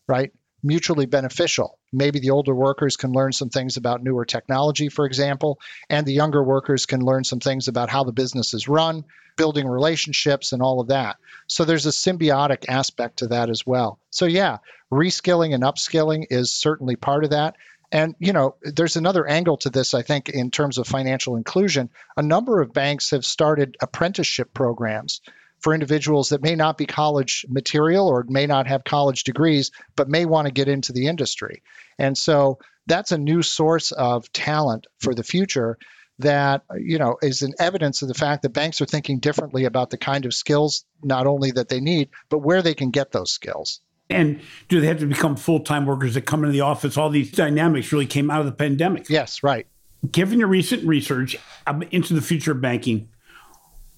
right? 0.07 0.31
mutually 0.63 1.05
beneficial. 1.05 1.76
Maybe 1.93 2.19
the 2.19 2.31
older 2.31 2.53
workers 2.53 2.97
can 2.97 3.11
learn 3.11 3.31
some 3.31 3.49
things 3.49 3.77
about 3.77 4.03
newer 4.03 4.25
technology, 4.25 4.89
for 4.89 5.05
example, 5.05 5.59
and 5.89 6.05
the 6.05 6.13
younger 6.13 6.43
workers 6.43 6.85
can 6.85 7.01
learn 7.01 7.23
some 7.23 7.39
things 7.39 7.67
about 7.67 7.89
how 7.89 8.03
the 8.03 8.11
business 8.11 8.53
is 8.53 8.67
run, 8.67 9.05
building 9.37 9.67
relationships, 9.67 10.51
and 10.51 10.61
all 10.61 10.81
of 10.81 10.89
that. 10.89 11.17
So 11.47 11.63
there's 11.63 11.85
a 11.85 11.89
symbiotic 11.89 12.65
aspect 12.67 13.19
to 13.19 13.27
that 13.27 13.49
as 13.49 13.65
well. 13.65 13.99
So, 14.09 14.25
yeah, 14.25 14.57
reskilling 14.91 15.53
and 15.53 15.63
upskilling 15.63 16.25
is 16.29 16.51
certainly 16.51 16.95
part 16.95 17.23
of 17.23 17.29
that. 17.29 17.55
And, 17.89 18.15
you 18.19 18.33
know, 18.33 18.55
there's 18.61 18.97
another 18.97 19.25
angle 19.25 19.57
to 19.57 19.69
this, 19.69 19.93
I 19.93 20.01
think, 20.01 20.27
in 20.27 20.51
terms 20.51 20.77
of 20.77 20.87
financial 20.87 21.37
inclusion. 21.37 21.89
A 22.17 22.21
number 22.21 22.61
of 22.61 22.73
banks 22.73 23.11
have 23.11 23.25
started 23.25 23.77
apprenticeship 23.81 24.53
programs 24.53 25.21
for 25.59 25.73
individuals 25.73 26.29
that 26.29 26.41
may 26.41 26.55
not 26.55 26.77
be 26.77 26.85
college 26.85 27.45
material 27.49 28.07
or 28.07 28.25
may 28.27 28.45
not 28.45 28.67
have 28.67 28.83
college 28.83 29.23
degrees, 29.23 29.71
but 29.95 30.09
may 30.09 30.25
want 30.25 30.47
to 30.47 30.53
get 30.53 30.67
into 30.67 30.93
the 30.93 31.07
industry. 31.07 31.63
And 31.97 32.17
so 32.17 32.59
that's 32.85 33.11
a 33.11 33.17
new 33.17 33.41
source 33.41 33.91
of 33.91 34.31
talent 34.31 34.87
for 34.99 35.13
the 35.13 35.23
future 35.23 35.77
that 36.19 36.63
you 36.79 36.97
know 36.97 37.17
is 37.21 37.43
an 37.43 37.53
evidence 37.59 38.01
of 38.01 38.07
the 38.07 38.13
fact 38.13 38.41
that 38.41 38.49
banks 38.49 38.81
are 38.81 38.87
thinking 38.87 39.19
differently 39.19 39.65
about 39.65 39.91
the 39.91 39.97
kind 39.97 40.25
of 40.25 40.33
skills 40.33 40.83
not 41.03 41.27
only 41.27 41.51
that 41.51 41.69
they 41.69 41.79
need 41.79 42.09
but 42.29 42.39
where 42.39 42.63
they 42.63 42.73
can 42.73 42.89
get 42.89 43.11
those 43.11 43.31
skills. 43.31 43.81
And 44.09 44.39
do 44.69 44.79
they 44.79 44.87
have 44.87 44.99
to 44.99 45.05
become 45.05 45.35
full-time 45.35 45.85
workers 45.85 46.13
that 46.13 46.21
come 46.21 46.43
into 46.43 46.53
the 46.53 46.61
office? 46.61 46.97
All 46.97 47.09
these 47.09 47.29
dynamics 47.29 47.91
really 47.91 48.05
came 48.05 48.31
out 48.31 48.39
of 48.39 48.45
the 48.47 48.51
pandemic. 48.51 49.09
Yes 49.09 49.43
right. 49.43 49.67
Given 50.11 50.39
your 50.39 50.47
recent 50.47 50.87
research 50.87 51.35
um, 51.67 51.83
into 51.91 52.13
the 52.13 52.21
future 52.21 52.53
of 52.53 52.61
banking 52.61 53.09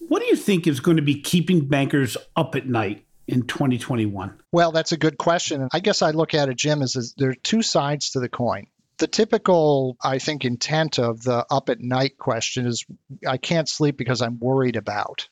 what 0.09 0.21
do 0.21 0.27
you 0.27 0.35
think 0.35 0.67
is 0.67 0.79
going 0.79 0.97
to 0.97 1.03
be 1.03 1.21
keeping 1.21 1.67
bankers 1.67 2.17
up 2.35 2.55
at 2.55 2.67
night 2.67 3.05
in 3.27 3.43
2021? 3.43 4.33
Well, 4.51 4.71
that's 4.71 4.91
a 4.91 4.97
good 4.97 5.17
question. 5.17 5.69
I 5.71 5.79
guess 5.79 6.01
I 6.01 6.11
look 6.11 6.33
at 6.33 6.49
it, 6.49 6.57
Jim, 6.57 6.81
as, 6.81 6.95
as 6.95 7.13
there 7.15 7.29
are 7.29 7.35
two 7.35 7.61
sides 7.61 8.11
to 8.11 8.19
the 8.19 8.27
coin. 8.27 8.65
The 8.97 9.07
typical, 9.07 9.95
I 10.03 10.17
think, 10.17 10.43
intent 10.43 10.99
of 10.99 11.21
the 11.21 11.45
up 11.49 11.69
at 11.69 11.79
night 11.79 12.17
question 12.17 12.65
is 12.65 12.85
I 13.25 13.37
can't 13.37 13.69
sleep 13.69 13.97
because 13.97 14.21
I'm 14.21 14.39
worried 14.39 14.75
about, 14.75 15.29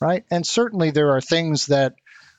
right? 0.00 0.24
And 0.30 0.44
certainly 0.44 0.90
there 0.90 1.12
are 1.12 1.20
things 1.20 1.66
that 1.66 1.94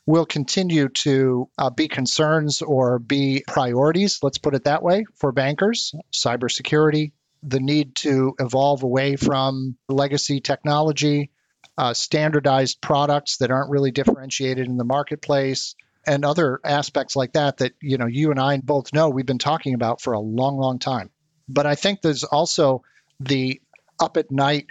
will 0.05 0.25
continue 0.25 0.89
to 0.89 1.49
uh, 1.57 1.69
be 1.69 1.87
concerns 1.87 2.63
or 2.63 2.97
be 2.97 3.43
priorities, 3.47 4.19
let's 4.23 4.39
put 4.39 4.55
it 4.55 4.63
that 4.63 4.81
way, 4.81 5.05
for 5.15 5.31
bankers 5.31 5.93
cybersecurity, 6.11 7.11
the 7.43 7.59
need 7.59 7.95
to 7.95 8.33
evolve 8.39 8.81
away 8.81 9.15
from 9.15 9.77
legacy 9.87 10.41
technology, 10.41 11.29
uh, 11.77 11.93
standardized 11.93 12.81
products 12.81 13.37
that 13.37 13.51
aren't 13.51 13.69
really 13.69 13.91
differentiated 13.91 14.67
in 14.67 14.77
the 14.77 14.83
marketplace 14.83 15.75
and 16.05 16.25
other 16.25 16.59
aspects 16.63 17.15
like 17.15 17.33
that 17.33 17.57
that 17.57 17.73
you 17.81 17.97
know 17.97 18.05
you 18.05 18.31
and 18.31 18.39
I 18.39 18.57
both 18.57 18.93
know 18.93 19.09
we've 19.09 19.25
been 19.25 19.37
talking 19.37 19.73
about 19.73 20.01
for 20.01 20.13
a 20.13 20.19
long 20.19 20.57
long 20.57 20.79
time. 20.79 21.09
But 21.47 21.65
I 21.65 21.75
think 21.75 22.01
there's 22.01 22.23
also 22.23 22.83
the 23.19 23.61
up 23.99 24.17
at 24.17 24.31
night 24.31 24.67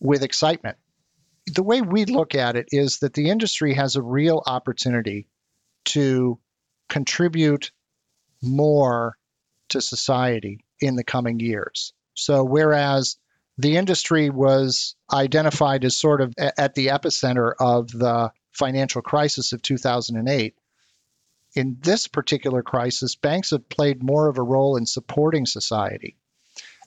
with 0.00 0.22
excitement. 0.22 0.76
The 1.46 1.62
way 1.62 1.80
we 1.80 2.04
look 2.06 2.34
at 2.34 2.56
it 2.56 2.68
is 2.72 2.98
that 2.98 3.14
the 3.14 3.30
industry 3.30 3.74
has 3.74 3.96
a 3.96 4.02
real 4.02 4.42
opportunity 4.46 5.26
to 5.86 6.38
contribute 6.88 7.70
more 8.42 9.16
to 9.70 9.80
society 9.80 10.64
in 10.80 10.96
the 10.96 11.04
coming 11.04 11.40
years. 11.40 11.92
So 12.14 12.44
whereas 12.44 13.16
the 13.58 13.76
industry 13.76 14.30
was 14.30 14.96
identified 15.12 15.84
as 15.84 15.96
sort 15.96 16.20
of 16.20 16.34
at 16.38 16.74
the 16.74 16.88
epicenter 16.88 17.52
of 17.58 17.88
the 17.88 18.32
financial 18.52 19.02
crisis 19.02 19.52
of 19.52 19.62
2008. 19.62 20.54
In 21.56 21.76
this 21.80 22.08
particular 22.08 22.62
crisis, 22.62 23.14
banks 23.14 23.50
have 23.50 23.68
played 23.68 24.02
more 24.02 24.28
of 24.28 24.38
a 24.38 24.42
role 24.42 24.76
in 24.76 24.86
supporting 24.86 25.46
society. 25.46 26.16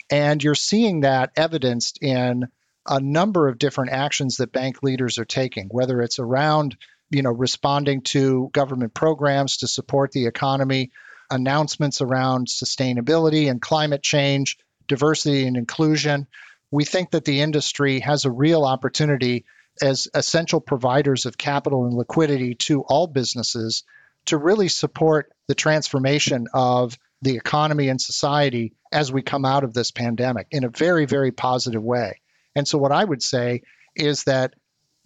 And 0.10 0.44
you're 0.44 0.56
seeing 0.56 1.02
that 1.02 1.32
evidenced 1.38 2.00
in 2.02 2.48
a 2.86 3.00
number 3.00 3.48
of 3.48 3.60
different 3.60 3.92
actions 3.92 4.38
that 4.38 4.52
bank 4.52 4.84
leaders 4.84 5.18
are 5.18 5.26
taking, 5.26 5.68
whether 5.70 6.02
it's 6.02 6.20
around 6.20 6.78
you 7.10 7.22
know 7.22 7.32
responding 7.32 8.02
to 8.02 8.50
government 8.52 8.94
programs 8.94 9.58
to 9.58 9.68
support 9.68 10.12
the 10.12 10.26
economy, 10.26 10.92
announcements 11.30 12.02
around 12.02 12.48
sustainability 12.48 13.50
and 13.50 13.62
climate 13.62 14.04
change, 14.04 14.58
diversity 14.88 15.46
and 15.46 15.58
inclusion, 15.58 16.28
we 16.72 16.86
think 16.86 17.12
that 17.12 17.26
the 17.26 17.42
industry 17.42 18.00
has 18.00 18.26
a 18.26 18.32
real 18.32 18.64
opportunity 18.66 19.46
as 19.82 20.08
essential 20.14 20.60
providers 20.60 21.26
of 21.26 21.38
capital 21.38 21.86
and 21.86 21.94
liquidity 21.94 22.56
to 22.56 22.82
all 22.82 23.08
businesses 23.08 23.84
to 24.26 24.38
really 24.38 24.68
support 24.68 25.32
the 25.48 25.56
transformation 25.56 26.48
of 26.54 26.98
the 27.22 27.36
economy 27.36 27.90
and 27.90 28.02
society 28.02 28.74
as 28.92 29.12
we 29.12 29.22
come 29.22 29.46
out 29.46 29.64
of 29.64 29.74
this 29.74 29.92
pandemic 29.92 30.48
in 30.52 30.64
a 30.64 30.70
very, 30.70 31.06
very 31.06 31.32
positive 31.32 31.84
way. 31.84 32.22
And 32.56 32.68
so, 32.68 32.78
what 32.78 32.92
I 32.92 33.04
would 33.04 33.24
say 33.24 33.62
is 33.96 34.24
that 34.24 34.54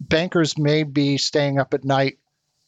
bankers 0.00 0.58
may 0.58 0.82
be 0.82 1.18
staying 1.18 1.58
up 1.58 1.74
at 1.74 1.84
night 1.84 2.18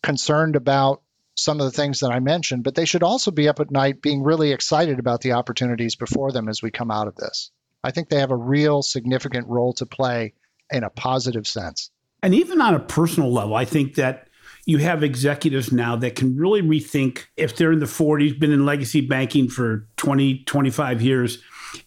concerned 0.02 0.56
about 0.56 1.02
some 1.36 1.60
of 1.60 1.66
the 1.66 1.76
things 1.76 2.00
that 2.00 2.12
I 2.12 2.20
mentioned, 2.20 2.62
but 2.62 2.74
they 2.74 2.84
should 2.84 3.02
also 3.02 3.30
be 3.30 3.48
up 3.48 3.60
at 3.60 3.70
night 3.70 4.00
being 4.00 4.22
really 4.22 4.52
excited 4.52 4.98
about 4.98 5.20
the 5.20 5.32
opportunities 5.32 5.96
before 5.96 6.30
them 6.30 6.48
as 6.48 6.62
we 6.62 6.70
come 6.70 6.90
out 6.90 7.08
of 7.08 7.16
this. 7.16 7.50
I 7.84 7.90
think 7.90 8.08
they 8.08 8.18
have 8.18 8.30
a 8.30 8.36
real 8.36 8.82
significant 8.82 9.46
role 9.46 9.72
to 9.74 9.86
play 9.86 10.32
in 10.70 10.82
a 10.82 10.90
positive 10.90 11.46
sense. 11.46 11.90
And 12.22 12.34
even 12.34 12.60
on 12.60 12.74
a 12.74 12.80
personal 12.80 13.30
level, 13.30 13.54
I 13.54 13.66
think 13.66 13.94
that 13.96 14.28
you 14.64 14.78
have 14.78 15.02
executives 15.02 15.70
now 15.70 15.94
that 15.96 16.16
can 16.16 16.36
really 16.36 16.62
rethink 16.62 17.26
if 17.36 17.54
they're 17.54 17.72
in 17.72 17.80
the 17.80 17.86
40s, 17.86 18.38
been 18.38 18.50
in 18.50 18.64
legacy 18.64 19.02
banking 19.02 19.48
for 19.48 19.86
20, 19.98 20.44
25 20.44 21.02
years, 21.02 21.42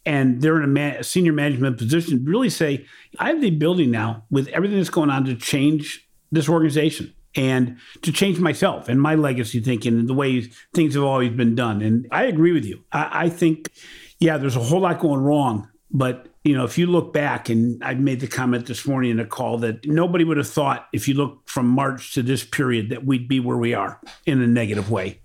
and 0.05 0.41
they're 0.41 0.57
in 0.57 0.63
a, 0.63 0.67
man, 0.67 0.97
a 0.97 1.03
senior 1.03 1.33
management 1.33 1.77
position, 1.77 2.23
really 2.25 2.49
say, 2.49 2.85
I 3.17 3.29
have 3.29 3.41
the 3.41 3.47
ability 3.47 3.87
now 3.87 4.25
with 4.29 4.47
everything 4.49 4.77
that's 4.77 4.91
going 4.91 5.09
on 5.09 5.25
to 5.25 5.35
change 5.35 6.07
this 6.31 6.47
organization 6.47 7.13
and 7.35 7.77
to 8.03 8.11
change 8.11 8.39
myself 8.39 8.89
and 8.89 9.01
my 9.01 9.15
legacy 9.15 9.59
thinking 9.59 9.97
and 9.97 10.07
the 10.07 10.13
way 10.13 10.41
things 10.73 10.93
have 10.93 11.03
always 11.03 11.31
been 11.31 11.55
done. 11.55 11.81
And 11.81 12.07
I 12.11 12.25
agree 12.25 12.51
with 12.51 12.65
you. 12.65 12.83
I, 12.91 13.25
I 13.25 13.29
think, 13.29 13.71
yeah, 14.19 14.37
there's 14.37 14.55
a 14.55 14.59
whole 14.59 14.81
lot 14.81 14.99
going 14.99 15.21
wrong, 15.21 15.69
but 15.91 16.27
you 16.43 16.55
know, 16.55 16.63
if 16.63 16.77
you 16.77 16.87
look 16.87 17.11
back, 17.11 17.49
and 17.49 17.83
I 17.83 17.93
made 17.95 18.21
the 18.21 18.27
comment 18.27 18.67
this 18.67 18.87
morning 18.87 19.11
in 19.11 19.19
a 19.19 19.25
call 19.25 19.57
that 19.59 19.85
nobody 19.85 20.23
would 20.23 20.37
have 20.37 20.47
thought, 20.47 20.87
if 20.93 21.07
you 21.07 21.13
look 21.13 21.47
from 21.49 21.67
March 21.67 22.13
to 22.13 22.23
this 22.23 22.45
period, 22.45 22.89
that 22.89 23.05
we'd 23.05 23.27
be 23.27 23.41
where 23.41 23.57
we 23.57 23.73
are 23.73 23.99
in 24.25 24.41
a 24.41 24.47
negative 24.47 24.89
way. 24.89 25.19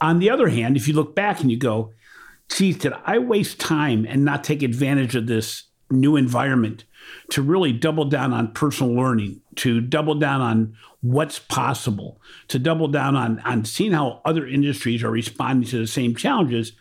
On 0.00 0.20
the 0.20 0.30
other 0.30 0.48
hand, 0.48 0.76
if 0.76 0.86
you 0.86 0.94
look 0.94 1.16
back 1.16 1.40
and 1.40 1.50
you 1.50 1.56
go, 1.56 1.92
geez, 2.48 2.78
did 2.78 2.92
I 3.04 3.18
waste 3.18 3.58
time 3.58 4.06
and 4.08 4.24
not 4.24 4.44
take 4.44 4.62
advantage 4.62 5.16
of 5.16 5.26
this 5.26 5.64
new 5.90 6.16
environment 6.16 6.84
to 7.30 7.42
really 7.42 7.72
double 7.72 8.04
down 8.04 8.32
on 8.32 8.52
personal 8.52 8.94
learning, 8.94 9.40
to 9.56 9.80
double 9.80 10.14
down 10.14 10.40
on 10.40 10.76
what's 11.00 11.38
possible, 11.38 12.20
to 12.48 12.58
double 12.58 12.86
down 12.86 13.16
on, 13.16 13.40
on 13.40 13.64
seeing 13.64 13.92
how 13.92 14.20
other 14.24 14.46
industries 14.46 15.02
are 15.02 15.10
responding 15.10 15.68
to 15.68 15.78
the 15.78 15.86
same 15.86 16.14
challenges 16.14 16.72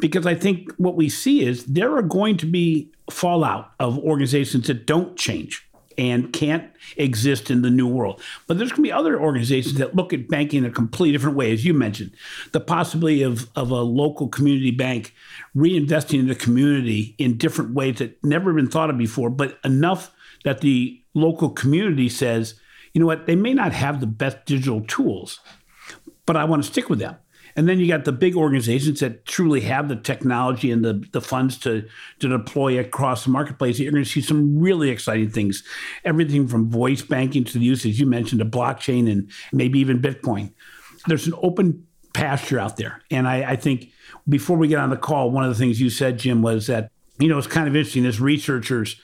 because 0.00 0.26
I 0.26 0.34
think 0.34 0.72
what 0.76 0.96
we 0.96 1.08
see 1.08 1.44
is 1.44 1.64
there 1.64 1.96
are 1.96 2.02
going 2.02 2.36
to 2.38 2.46
be 2.46 2.90
fallout 3.10 3.72
of 3.78 3.98
organizations 3.98 4.66
that 4.66 4.86
don't 4.86 5.16
change 5.16 5.66
and 5.98 6.32
can't 6.32 6.70
exist 6.96 7.50
in 7.50 7.62
the 7.62 7.70
new 7.70 7.86
world. 7.86 8.22
But 8.46 8.56
there's 8.56 8.70
going 8.70 8.84
to 8.84 8.88
be 8.88 8.92
other 8.92 9.20
organizations 9.20 9.76
that 9.76 9.94
look 9.94 10.12
at 10.12 10.28
banking 10.28 10.64
in 10.64 10.70
a 10.70 10.72
completely 10.72 11.12
different 11.12 11.36
way, 11.36 11.52
as 11.52 11.64
you 11.64 11.74
mentioned. 11.74 12.12
The 12.52 12.60
possibility 12.60 13.22
of, 13.22 13.50
of 13.54 13.70
a 13.70 13.82
local 13.82 14.28
community 14.28 14.70
bank 14.70 15.14
reinvesting 15.54 16.20
in 16.20 16.28
the 16.28 16.34
community 16.34 17.14
in 17.18 17.36
different 17.36 17.74
ways 17.74 17.98
that 17.98 18.22
never 18.24 18.52
been 18.54 18.70
thought 18.70 18.88
of 18.88 18.96
before, 18.96 19.28
but 19.28 19.58
enough 19.62 20.10
that 20.44 20.62
the 20.62 21.02
local 21.12 21.50
community 21.50 22.08
says, 22.08 22.54
you 22.94 23.00
know 23.00 23.06
what, 23.06 23.26
they 23.26 23.36
may 23.36 23.52
not 23.52 23.72
have 23.72 24.00
the 24.00 24.06
best 24.06 24.38
digital 24.46 24.80
tools, 24.82 25.40
but 26.24 26.36
I 26.36 26.44
want 26.44 26.62
to 26.62 26.70
stick 26.70 26.88
with 26.88 26.98
them. 26.98 27.16
And 27.56 27.68
then 27.68 27.78
you 27.78 27.88
got 27.88 28.04
the 28.04 28.12
big 28.12 28.36
organizations 28.36 29.00
that 29.00 29.26
truly 29.26 29.60
have 29.62 29.88
the 29.88 29.96
technology 29.96 30.70
and 30.70 30.84
the, 30.84 31.04
the 31.12 31.20
funds 31.20 31.58
to, 31.58 31.88
to 32.20 32.28
deploy 32.28 32.78
across 32.78 33.24
the 33.24 33.30
marketplace. 33.30 33.78
You're 33.78 33.92
going 33.92 34.04
to 34.04 34.10
see 34.10 34.20
some 34.20 34.58
really 34.58 34.90
exciting 34.90 35.30
things. 35.30 35.64
Everything 36.04 36.48
from 36.48 36.70
voice 36.70 37.02
banking 37.02 37.44
to 37.44 37.58
the 37.58 37.64
use, 37.64 37.84
as 37.84 37.98
you 37.98 38.06
mentioned, 38.06 38.40
of 38.40 38.48
blockchain 38.48 39.10
and 39.10 39.30
maybe 39.52 39.78
even 39.78 40.00
Bitcoin. 40.00 40.52
There's 41.06 41.26
an 41.26 41.34
open 41.42 41.86
pasture 42.12 42.58
out 42.58 42.76
there. 42.76 43.02
And 43.10 43.26
I, 43.26 43.52
I 43.52 43.56
think 43.56 43.92
before 44.28 44.56
we 44.56 44.68
get 44.68 44.78
on 44.78 44.90
the 44.90 44.96
call, 44.96 45.30
one 45.30 45.44
of 45.44 45.50
the 45.50 45.58
things 45.58 45.80
you 45.80 45.90
said, 45.90 46.18
Jim, 46.18 46.42
was 46.42 46.66
that, 46.66 46.90
you 47.18 47.28
know, 47.28 47.38
it's 47.38 47.46
kind 47.46 47.68
of 47.68 47.76
interesting 47.76 48.06
as 48.06 48.20
researchers 48.20 49.00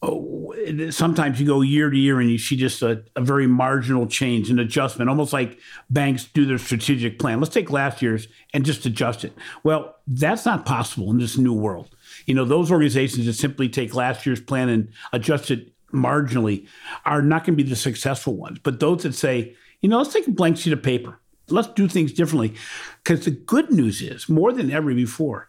Oh, 0.00 0.54
sometimes 0.90 1.40
you 1.40 1.46
go 1.46 1.60
year 1.60 1.90
to 1.90 1.96
year 1.96 2.20
and 2.20 2.30
you 2.30 2.38
see 2.38 2.56
just 2.56 2.82
a, 2.82 3.02
a, 3.16 3.20
very 3.20 3.48
marginal 3.48 4.06
change, 4.06 4.48
an 4.48 4.60
adjustment, 4.60 5.10
almost 5.10 5.32
like 5.32 5.58
banks 5.90 6.24
do 6.24 6.46
their 6.46 6.58
strategic 6.58 7.18
plan. 7.18 7.40
Let's 7.40 7.52
take 7.52 7.70
last 7.70 8.00
year's 8.00 8.28
and 8.54 8.64
just 8.64 8.86
adjust 8.86 9.24
it. 9.24 9.32
Well, 9.64 9.96
that's 10.06 10.46
not 10.46 10.64
possible 10.64 11.10
in 11.10 11.18
this 11.18 11.36
new 11.36 11.52
world. 11.52 11.96
You 12.26 12.34
know, 12.34 12.44
those 12.44 12.70
organizations 12.70 13.26
that 13.26 13.32
simply 13.32 13.68
take 13.68 13.92
last 13.94 14.24
year's 14.24 14.40
plan 14.40 14.68
and 14.68 14.88
adjust 15.12 15.50
it 15.50 15.72
marginally 15.92 16.66
are 17.04 17.22
not 17.22 17.44
going 17.44 17.56
to 17.56 17.62
be 17.64 17.68
the 17.68 17.76
successful 17.76 18.36
ones. 18.36 18.58
But 18.62 18.80
those 18.80 19.02
that 19.02 19.14
say, 19.14 19.56
you 19.80 19.88
know, 19.88 19.98
let's 19.98 20.12
take 20.12 20.26
a 20.26 20.32
blank 20.32 20.58
sheet 20.58 20.72
of 20.72 20.82
paper, 20.82 21.18
let's 21.48 21.68
do 21.68 21.88
things 21.88 22.12
differently. 22.12 22.54
Because 23.02 23.24
the 23.24 23.30
good 23.30 23.70
news 23.72 24.02
is, 24.02 24.28
more 24.28 24.52
than 24.52 24.70
ever 24.70 24.94
before, 24.94 25.48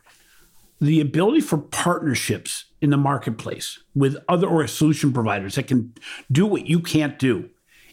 the 0.79 1.01
ability 1.01 1.41
for 1.41 1.57
partnerships 1.57 2.65
in 2.81 2.89
the 2.89 2.97
marketplace 2.97 3.79
with 3.93 4.17
other 4.27 4.47
or 4.47 4.65
solution 4.67 5.11
providers 5.11 5.55
that 5.55 5.67
can 5.67 5.93
do 6.31 6.45
what 6.45 6.67
you 6.67 6.79
can't 6.79 7.19
do 7.19 7.49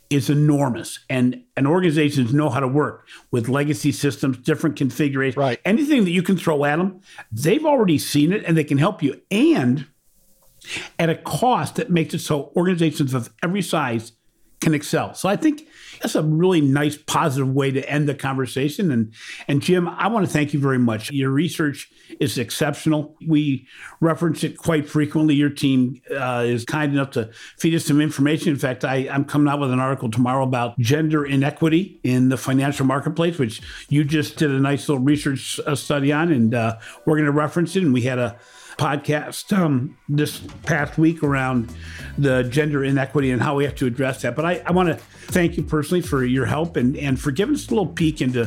is 0.08 0.30
enormous. 0.30 1.00
And, 1.10 1.42
and 1.56 1.66
organizations 1.66 2.32
know 2.32 2.48
how 2.48 2.60
to 2.60 2.68
work 2.68 3.08
with 3.32 3.48
legacy 3.48 3.90
systems, 3.90 4.38
different 4.38 4.76
configurations, 4.76 5.36
right. 5.36 5.60
anything 5.64 6.04
that 6.04 6.12
you 6.12 6.22
can 6.22 6.36
throw 6.36 6.64
at 6.64 6.76
them, 6.76 7.00
they've 7.32 7.64
already 7.64 7.98
seen 7.98 8.32
it 8.32 8.44
and 8.44 8.56
they 8.56 8.64
can 8.64 8.78
help 8.78 9.02
you. 9.02 9.20
And 9.30 9.86
at 10.98 11.10
a 11.10 11.16
cost 11.16 11.76
that 11.76 11.90
makes 11.90 12.14
it 12.14 12.20
so 12.20 12.52
organizations 12.56 13.14
of 13.14 13.30
every 13.42 13.62
size 13.62 14.12
can 14.60 14.74
excel. 14.74 15.14
So 15.14 15.28
I 15.28 15.36
think 15.36 15.66
that's 16.00 16.14
a 16.14 16.22
really 16.22 16.60
nice, 16.60 16.96
positive 16.96 17.52
way 17.52 17.70
to 17.70 17.88
end 17.88 18.08
the 18.08 18.14
conversation. 18.14 18.90
And 18.90 19.12
and 19.48 19.62
Jim, 19.62 19.88
I 19.88 20.08
want 20.08 20.26
to 20.26 20.32
thank 20.32 20.52
you 20.52 20.60
very 20.60 20.78
much. 20.78 21.10
Your 21.10 21.30
research 21.30 21.90
is 22.20 22.38
exceptional. 22.38 23.16
We 23.26 23.66
reference 24.00 24.44
it 24.44 24.56
quite 24.56 24.88
frequently. 24.88 25.34
Your 25.34 25.50
team 25.50 26.00
uh, 26.16 26.44
is 26.46 26.64
kind 26.64 26.92
enough 26.92 27.10
to 27.12 27.30
feed 27.58 27.74
us 27.74 27.84
some 27.84 28.00
information. 28.00 28.50
In 28.50 28.58
fact, 28.58 28.84
I, 28.84 29.08
I'm 29.10 29.24
coming 29.24 29.48
out 29.48 29.60
with 29.60 29.72
an 29.72 29.80
article 29.80 30.10
tomorrow 30.10 30.44
about 30.44 30.78
gender 30.78 31.24
inequity 31.24 32.00
in 32.02 32.28
the 32.28 32.36
financial 32.36 32.86
marketplace, 32.86 33.38
which 33.38 33.60
you 33.88 34.04
just 34.04 34.36
did 34.36 34.50
a 34.50 34.60
nice 34.60 34.88
little 34.88 35.02
research 35.02 35.58
uh, 35.66 35.74
study 35.74 36.12
on, 36.12 36.30
and 36.30 36.54
uh, 36.54 36.78
we're 37.04 37.16
going 37.16 37.26
to 37.26 37.32
reference 37.32 37.76
it. 37.76 37.82
And 37.82 37.92
we 37.92 38.02
had 38.02 38.18
a 38.18 38.38
podcast 38.78 39.56
um, 39.56 39.96
this 40.08 40.40
past 40.64 40.98
week 40.98 41.22
around 41.22 41.72
the 42.18 42.42
gender 42.44 42.84
inequity 42.84 43.30
and 43.30 43.40
how 43.40 43.56
we 43.56 43.64
have 43.64 43.74
to 43.76 43.86
address 43.86 44.22
that. 44.22 44.36
But 44.36 44.44
I, 44.44 44.62
I 44.66 44.72
want 44.72 44.88
to 44.88 44.94
thank 44.94 45.56
you 45.56 45.62
personally 45.62 46.02
for 46.02 46.24
your 46.24 46.46
help 46.46 46.76
and, 46.76 46.96
and 46.96 47.18
for 47.18 47.30
giving 47.30 47.54
us 47.54 47.66
a 47.66 47.70
little 47.70 47.86
peek 47.86 48.20
into 48.20 48.46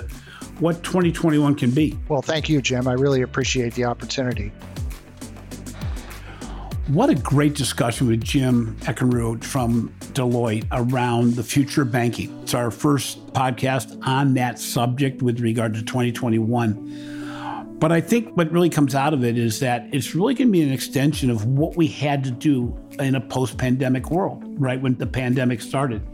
what 0.59 0.83
2021 0.83 1.55
can 1.55 1.71
be. 1.71 1.97
Well, 2.07 2.21
thank 2.21 2.49
you, 2.49 2.61
Jim. 2.61 2.87
I 2.87 2.93
really 2.93 3.21
appreciate 3.21 3.73
the 3.73 3.85
opportunity. 3.85 4.51
What 6.87 7.11
a 7.11 7.15
great 7.15 7.53
discussion 7.53 8.07
with 8.07 8.23
Jim 8.23 8.75
Eckenrode 8.81 9.43
from 9.43 9.93
Deloitte 10.13 10.65
around 10.71 11.35
the 11.35 11.43
future 11.43 11.83
of 11.83 11.91
banking. 11.91 12.35
It's 12.41 12.55
our 12.55 12.71
first 12.71 13.27
podcast 13.27 13.99
on 14.07 14.33
that 14.33 14.57
subject 14.57 15.21
with 15.21 15.39
regard 15.39 15.75
to 15.75 15.83
2021. 15.83 17.28
But 17.79 17.93
I 17.93 18.01
think 18.01 18.35
what 18.35 18.51
really 18.51 18.69
comes 18.69 18.93
out 18.93 19.13
of 19.13 19.23
it 19.23 19.37
is 19.37 19.61
that 19.61 19.87
it's 19.93 20.13
really 20.13 20.33
going 20.33 20.49
to 20.49 20.51
be 20.51 20.61
an 20.61 20.71
extension 20.71 21.29
of 21.29 21.45
what 21.45 21.77
we 21.77 21.87
had 21.87 22.25
to 22.25 22.31
do 22.31 22.77
in 22.99 23.15
a 23.15 23.21
post 23.21 23.57
pandemic 23.57 24.11
world, 24.11 24.43
right? 24.59 24.81
When 24.81 24.97
the 24.97 25.07
pandemic 25.07 25.61
started. 25.61 26.05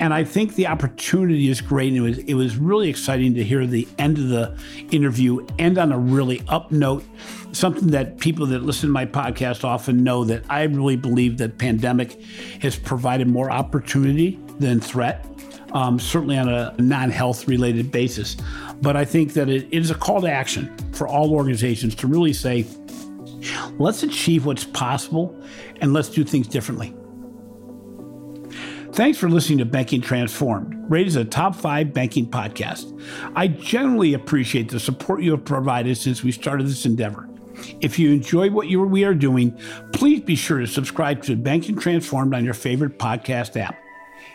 And 0.00 0.12
I 0.12 0.24
think 0.24 0.56
the 0.56 0.66
opportunity 0.66 1.48
is 1.48 1.60
great. 1.60 1.92
And 1.92 1.98
it 1.98 2.00
was, 2.00 2.18
it 2.18 2.34
was 2.34 2.56
really 2.56 2.88
exciting 2.88 3.34
to 3.34 3.44
hear 3.44 3.66
the 3.66 3.86
end 3.98 4.18
of 4.18 4.28
the 4.28 4.58
interview 4.90 5.46
end 5.60 5.78
on 5.78 5.92
a 5.92 5.98
really 5.98 6.42
up 6.48 6.72
note, 6.72 7.04
something 7.52 7.88
that 7.88 8.18
people 8.18 8.46
that 8.46 8.64
listen 8.64 8.88
to 8.88 8.92
my 8.92 9.06
podcast 9.06 9.62
often 9.62 10.02
know 10.02 10.24
that 10.24 10.42
I 10.50 10.64
really 10.64 10.96
believe 10.96 11.38
that 11.38 11.56
pandemic 11.56 12.20
has 12.62 12.76
provided 12.76 13.28
more 13.28 13.48
opportunity 13.48 14.40
than 14.58 14.80
threat 14.80 15.24
um, 15.72 15.98
certainly 15.98 16.38
on 16.38 16.48
a 16.48 16.74
non 16.78 17.10
health 17.10 17.48
related 17.48 17.90
basis. 17.90 18.36
But 18.82 18.96
I 18.96 19.04
think 19.04 19.32
that 19.34 19.48
it, 19.48 19.66
it 19.70 19.78
is 19.80 19.90
a 19.90 19.94
call 19.94 20.20
to 20.20 20.30
action 20.30 20.74
for 20.92 21.08
all 21.08 21.32
organizations 21.32 21.94
to 21.96 22.06
really 22.06 22.32
say, 22.32 22.66
let's 23.78 24.02
achieve 24.02 24.46
what's 24.46 24.64
possible 24.64 25.38
and 25.80 25.92
let's 25.92 26.08
do 26.08 26.24
things 26.24 26.48
differently. 26.48 26.94
Thanks 28.92 29.18
for 29.18 29.28
listening 29.28 29.58
to 29.58 29.66
Banking 29.66 30.00
Transformed, 30.00 30.74
rated 30.90 31.08
as 31.08 31.16
a 31.16 31.24
top 31.26 31.54
five 31.54 31.92
banking 31.92 32.26
podcast. 32.30 32.98
I 33.34 33.48
generally 33.48 34.14
appreciate 34.14 34.70
the 34.70 34.80
support 34.80 35.22
you 35.22 35.32
have 35.32 35.44
provided 35.44 35.98
since 35.98 36.22
we 36.22 36.32
started 36.32 36.66
this 36.66 36.86
endeavor. 36.86 37.28
If 37.82 37.98
you 37.98 38.12
enjoy 38.12 38.50
what 38.50 38.68
you, 38.68 38.82
we 38.82 39.04
are 39.04 39.14
doing, 39.14 39.58
please 39.92 40.20
be 40.20 40.34
sure 40.34 40.60
to 40.60 40.66
subscribe 40.66 41.22
to 41.24 41.36
Banking 41.36 41.76
Transformed 41.76 42.34
on 42.34 42.42
your 42.42 42.54
favorite 42.54 42.98
podcast 42.98 43.60
app. 43.60 43.78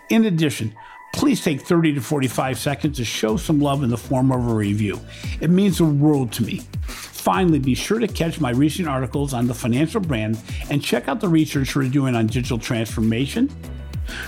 In 0.10 0.26
addition, 0.26 0.76
please 1.14 1.44
take 1.44 1.62
30 1.62 1.94
to 1.96 2.02
45 2.02 2.58
seconds 2.58 2.98
to 2.98 3.06
show 3.06 3.38
some 3.38 3.60
love 3.60 3.84
in 3.84 3.90
the 3.90 3.98
form 3.98 4.32
of 4.32 4.48
a 4.48 4.54
review. 4.54 5.00
It 5.40 5.50
means 5.50 5.78
the 5.78 5.86
world 5.86 6.32
to 6.34 6.44
me. 6.44 6.62
Finally, 6.88 7.60
be 7.60 7.76
sure 7.76 8.00
to 8.00 8.08
catch 8.08 8.40
my 8.40 8.50
recent 8.50 8.88
articles 8.88 9.34
on 9.34 9.46
the 9.48 9.54
financial 9.54 10.02
brand 10.02 10.40
and 10.70 10.84
check 10.84 11.08
out 11.08 11.20
the 11.20 11.30
research 11.30 11.76
we're 11.76 11.88
doing 11.88 12.16
on 12.16 12.28
digital 12.28 12.58
transformation, 12.58 13.50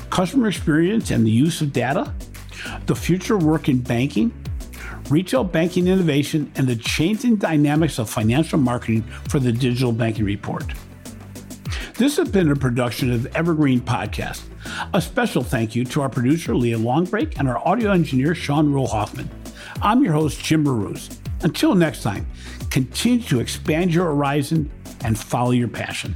customer 0.10 0.48
experience 0.48 1.10
and 1.10 1.26
the 1.26 1.32
use 1.32 1.62
of 1.62 1.74
data, 1.74 2.14
the 2.86 2.96
future 2.96 3.36
of 3.36 3.44
work 3.44 3.68
in 3.68 3.80
banking, 3.80 4.32
retail 5.10 5.44
banking 5.44 5.88
innovation, 5.88 6.52
and 6.56 6.68
the 6.68 6.76
changing 6.76 7.36
dynamics 7.38 7.98
of 7.98 8.10
financial 8.10 8.60
marketing 8.60 9.02
for 9.28 9.40
the 9.40 9.52
Digital 9.52 9.92
Banking 9.92 10.26
Report. 10.26 10.66
This 11.96 12.18
has 12.18 12.30
been 12.30 12.52
a 12.52 12.56
production 12.56 13.12
of 13.12 13.26
Evergreen 13.36 13.82
Podcast. 13.82 14.44
A 14.94 15.02
special 15.02 15.44
thank 15.44 15.76
you 15.76 15.86
to 15.86 16.02
our 16.02 16.10
producer, 16.10 16.56
Leah 16.56 16.78
Longbrake, 16.78 17.40
and 17.40 17.50
our 17.50 17.66
audio 17.68 17.92
engineer, 17.92 18.36
Sean 18.36 18.74
Hoffman. 18.88 19.30
I'm 19.82 20.04
your 20.04 20.14
host, 20.14 20.44
Jim 20.44 20.64
Marous. 20.64 21.10
Until 21.42 21.76
next 21.76 22.04
time, 22.04 22.26
continue 22.70 23.22
to 23.24 23.40
expand 23.40 23.94
your 23.94 24.06
horizon 24.06 24.72
and 25.04 25.18
follow 25.18 25.52
your 25.52 25.68
passion. 25.68 26.16